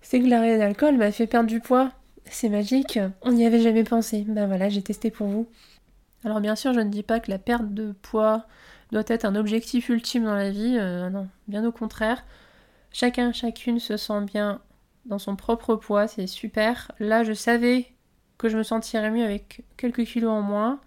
c'est 0.01 0.19
que 0.19 0.27
l'arrêt 0.27 0.57
d'alcool 0.57 0.97
m'a 0.97 1.11
fait 1.11 1.27
perdre 1.27 1.47
du 1.47 1.59
poids. 1.59 1.91
C'est 2.25 2.49
magique, 2.49 2.99
on 3.21 3.31
n'y 3.31 3.45
avait 3.45 3.61
jamais 3.61 3.83
pensé. 3.83 4.25
Ben 4.27 4.47
voilà, 4.47 4.69
j'ai 4.69 4.81
testé 4.81 5.09
pour 5.11 5.27
vous. 5.27 5.47
Alors 6.25 6.41
bien 6.41 6.55
sûr, 6.55 6.73
je 6.73 6.79
ne 6.79 6.89
dis 6.89 7.03
pas 7.03 7.19
que 7.19 7.31
la 7.31 7.39
perte 7.39 7.73
de 7.73 7.93
poids 8.01 8.45
doit 8.91 9.03
être 9.07 9.25
un 9.25 9.35
objectif 9.35 9.89
ultime 9.89 10.25
dans 10.25 10.35
la 10.35 10.49
vie, 10.49 10.77
euh, 10.79 11.09
non, 11.09 11.27
bien 11.47 11.65
au 11.65 11.71
contraire. 11.71 12.23
Chacun, 12.91 13.31
chacune 13.31 13.79
se 13.79 13.97
sent 13.97 14.21
bien 14.25 14.61
dans 15.05 15.19
son 15.19 15.35
propre 15.35 15.75
poids, 15.75 16.07
c'est 16.07 16.27
super. 16.27 16.91
Là, 16.99 17.23
je 17.23 17.33
savais 17.33 17.87
que 18.37 18.49
je 18.49 18.57
me 18.57 18.63
sentirais 18.63 19.11
mieux 19.11 19.23
avec 19.23 19.63
quelques 19.77 20.05
kilos 20.05 20.31
en 20.31 20.41
moins. 20.41 20.79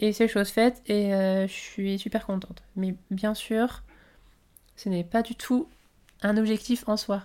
Et 0.00 0.12
c'est 0.12 0.28
chose 0.28 0.50
faite 0.50 0.82
et 0.86 1.12
euh, 1.12 1.48
je 1.48 1.52
suis 1.52 1.98
super 1.98 2.24
contente. 2.24 2.62
Mais 2.76 2.94
bien 3.10 3.34
sûr, 3.34 3.82
ce 4.76 4.88
n'est 4.88 5.02
pas 5.02 5.22
du 5.22 5.34
tout 5.34 5.68
un 6.22 6.36
objectif 6.36 6.88
en 6.88 6.96
soi. 6.96 7.24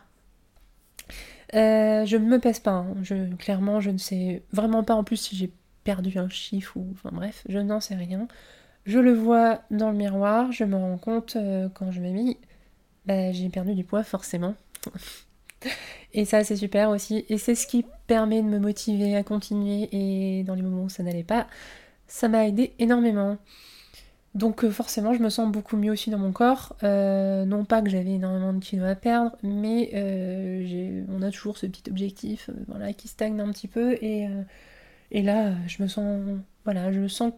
Euh, 1.54 2.06
je 2.06 2.18
ne 2.18 2.26
me 2.26 2.40
pèse 2.40 2.60
pas. 2.60 2.72
Hein. 2.72 2.96
Clairement, 3.38 3.80
je 3.80 3.92
ne 3.92 4.00
sais 4.00 4.42
vraiment 4.52 4.84
pas 4.84 4.96
en 4.96 5.04
plus 5.04 5.18
si 5.18 5.36
j'ai 5.36 5.52
perdu 5.84 6.18
un 6.18 6.30
chiffre 6.30 6.78
ou. 6.78 6.88
Enfin 6.94 7.10
bref, 7.12 7.44
je 7.48 7.60
n'en 7.60 7.80
sais 7.80 7.96
rien. 7.96 8.28
Je 8.86 9.00
le 9.00 9.13
vois 9.13 9.62
dans 9.72 9.91
le 9.91 9.98
miroir, 9.98 10.52
je 10.52 10.65
me 10.65 10.76
rends 10.76 10.98
compte 10.98 11.38
euh, 11.38 11.69
quand 11.74 11.91
je 11.91 12.02
me 12.02 12.10
mis, 12.10 12.38
bah, 13.06 13.32
j'ai 13.32 13.48
perdu 13.50 13.76
du 13.76 13.86
poids 13.86 14.04
forcément. 14.04 14.56
et 16.13 16.26
ça, 16.26 16.43
c'est 16.43 16.58
super 16.58 16.89
aussi. 16.89 17.26
Et 17.30 17.38
c'est 17.38 17.56
ce 17.56 17.65
qui 17.65 17.86
permet 18.08 18.41
de 18.41 18.48
me 18.48 18.60
motiver 18.60 19.15
à 19.15 19.24
continuer. 19.24 19.88
Et 19.93 20.43
dans 20.43 20.56
les 20.56 20.62
moments 20.62 20.84
où 20.84 20.89
ça 20.89 21.02
n'allait 21.02 21.24
pas, 21.24 21.48
ça 22.08 22.28
m'a 22.28 22.46
aidé 22.46 22.74
énormément. 22.78 23.38
Donc 24.36 24.65
euh, 24.65 24.72
forcément, 24.72 25.13
je 25.13 25.19
me 25.22 25.30
sens 25.30 25.50
beaucoup 25.50 25.78
mieux 25.78 25.91
aussi 25.91 26.10
dans 26.10 26.17
mon 26.17 26.34
corps. 26.34 26.76
Euh, 26.84 27.46
non 27.46 27.63
pas 27.63 27.82
que 27.82 27.89
j'avais 27.89 28.15
énormément 28.15 28.52
de 28.52 28.60
kilos 28.60 28.89
à 28.89 28.96
perdre, 28.96 29.32
mais 29.43 29.91
on 31.10 31.22
a 31.22 31.32
toujours 31.32 31.58
ce 31.58 31.67
petit 31.67 31.89
objectif 31.89 32.50
voilà, 32.67 32.91
qui 32.91 33.08
stagne 33.08 33.39
un 33.39 33.52
petit 33.52 33.69
peu. 33.69 33.93
Et, 34.02 34.28
et, 35.12 35.22
là, 35.22 35.54
je 35.67 35.82
me 35.84 35.88
sens, 35.88 36.19
voilà, 36.65 36.91
je 36.91 37.08
sens, 37.08 37.32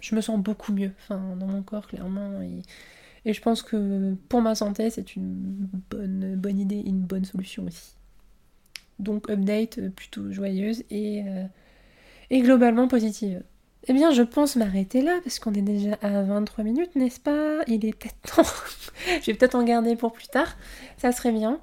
je 0.00 0.14
me 0.14 0.20
sens 0.20 0.38
beaucoup 0.38 0.72
mieux 0.72 0.92
enfin, 1.00 1.36
dans 1.38 1.46
mon 1.46 1.62
corps, 1.62 1.86
clairement. 1.86 2.40
Et, 2.42 2.62
et 3.24 3.32
je 3.32 3.40
pense 3.40 3.62
que 3.62 4.14
pour 4.28 4.40
ma 4.40 4.54
santé, 4.54 4.90
c'est 4.90 5.16
une 5.16 5.68
bonne, 5.90 6.36
bonne 6.36 6.58
idée 6.58 6.82
une 6.84 7.00
bonne 7.00 7.24
solution 7.24 7.64
aussi. 7.64 7.94
Donc 8.98 9.30
update 9.30 9.90
plutôt 9.90 10.32
joyeuse 10.32 10.82
et, 10.90 11.22
et 12.30 12.40
globalement 12.40 12.88
positive. 12.88 13.42
Eh 13.86 13.92
bien, 13.92 14.10
je 14.12 14.22
pense 14.22 14.56
m'arrêter 14.56 15.02
là, 15.02 15.18
parce 15.22 15.38
qu'on 15.38 15.54
est 15.54 15.62
déjà 15.62 15.94
à 16.02 16.22
23 16.22 16.64
minutes, 16.64 16.94
n'est-ce 16.96 17.20
pas? 17.20 17.62
Il 17.68 17.86
est 17.86 17.96
peut-être 17.96 18.36
temps. 18.36 18.42
je 19.22 19.26
vais 19.26 19.34
peut-être 19.34 19.54
en 19.54 19.62
garder 19.62 19.96
pour 19.96 20.12
plus 20.12 20.26
tard. 20.26 20.56
Ça 20.96 21.12
serait 21.12 21.32
bien. 21.32 21.60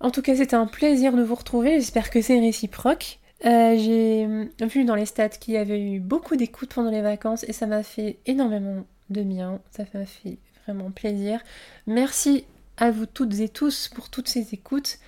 En 0.00 0.10
tout 0.10 0.22
cas, 0.22 0.36
c'était 0.36 0.54
un 0.54 0.66
plaisir 0.66 1.14
de 1.14 1.22
vous 1.22 1.34
retrouver. 1.34 1.74
J'espère 1.74 2.10
que 2.10 2.20
c'est 2.20 2.38
réciproque. 2.38 3.18
Euh, 3.44 3.76
j'ai 3.76 4.26
vu 4.66 4.84
dans 4.84 4.94
les 4.94 5.06
stats 5.06 5.28
qu'il 5.28 5.54
y 5.54 5.56
avait 5.58 5.80
eu 5.80 6.00
beaucoup 6.00 6.36
d'écoutes 6.36 6.72
pendant 6.72 6.90
les 6.90 7.02
vacances 7.02 7.44
et 7.44 7.52
ça 7.52 7.66
m'a 7.66 7.82
fait 7.82 8.18
énormément 8.26 8.84
de 9.10 9.22
bien. 9.22 9.60
Ça 9.70 9.84
m'a 9.92 10.06
fait 10.06 10.38
vraiment 10.64 10.90
plaisir. 10.90 11.40
Merci 11.86 12.46
à 12.76 12.90
vous 12.90 13.06
toutes 13.06 13.38
et 13.40 13.48
tous 13.48 13.88
pour 13.88 14.08
toutes 14.08 14.28
ces 14.28 14.54
écoutes. 14.54 14.98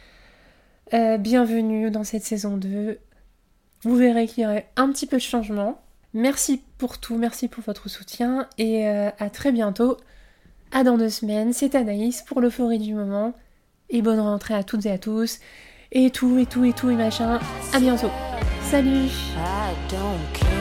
Euh, 0.94 1.16
bienvenue 1.18 1.90
dans 1.90 2.04
cette 2.04 2.24
saison 2.24 2.56
2. 2.56 2.98
Vous 3.82 3.96
verrez 3.96 4.26
qu'il 4.26 4.44
y 4.44 4.46
aurait 4.46 4.68
un 4.76 4.90
petit 4.90 5.06
peu 5.06 5.16
de 5.16 5.22
changement. 5.22 5.80
Merci 6.12 6.62
pour 6.78 6.98
tout, 6.98 7.16
merci 7.16 7.48
pour 7.48 7.62
votre 7.64 7.88
soutien 7.88 8.48
et 8.58 8.86
euh, 8.86 9.10
à 9.18 9.30
très 9.30 9.52
bientôt. 9.52 9.96
À 10.72 10.84
dans 10.84 10.98
deux 10.98 11.10
semaines, 11.10 11.52
c'est 11.52 11.74
Anaïs 11.74 12.22
pour 12.22 12.40
l'euphorie 12.40 12.78
du 12.78 12.94
moment. 12.94 13.34
Et 13.88 14.02
bonne 14.02 14.20
rentrée 14.20 14.54
à 14.54 14.64
toutes 14.64 14.86
et 14.86 14.90
à 14.90 14.98
tous. 14.98 15.38
Et 15.92 16.10
tout, 16.10 16.38
et 16.38 16.46
tout, 16.46 16.64
et 16.64 16.72
tout, 16.72 16.90
et 16.90 16.96
machin. 16.96 17.38
À 17.72 17.78
bientôt. 17.78 18.10
Salut 18.70 19.12
I 19.36 19.76
don't 19.88 20.34
care. 20.34 20.56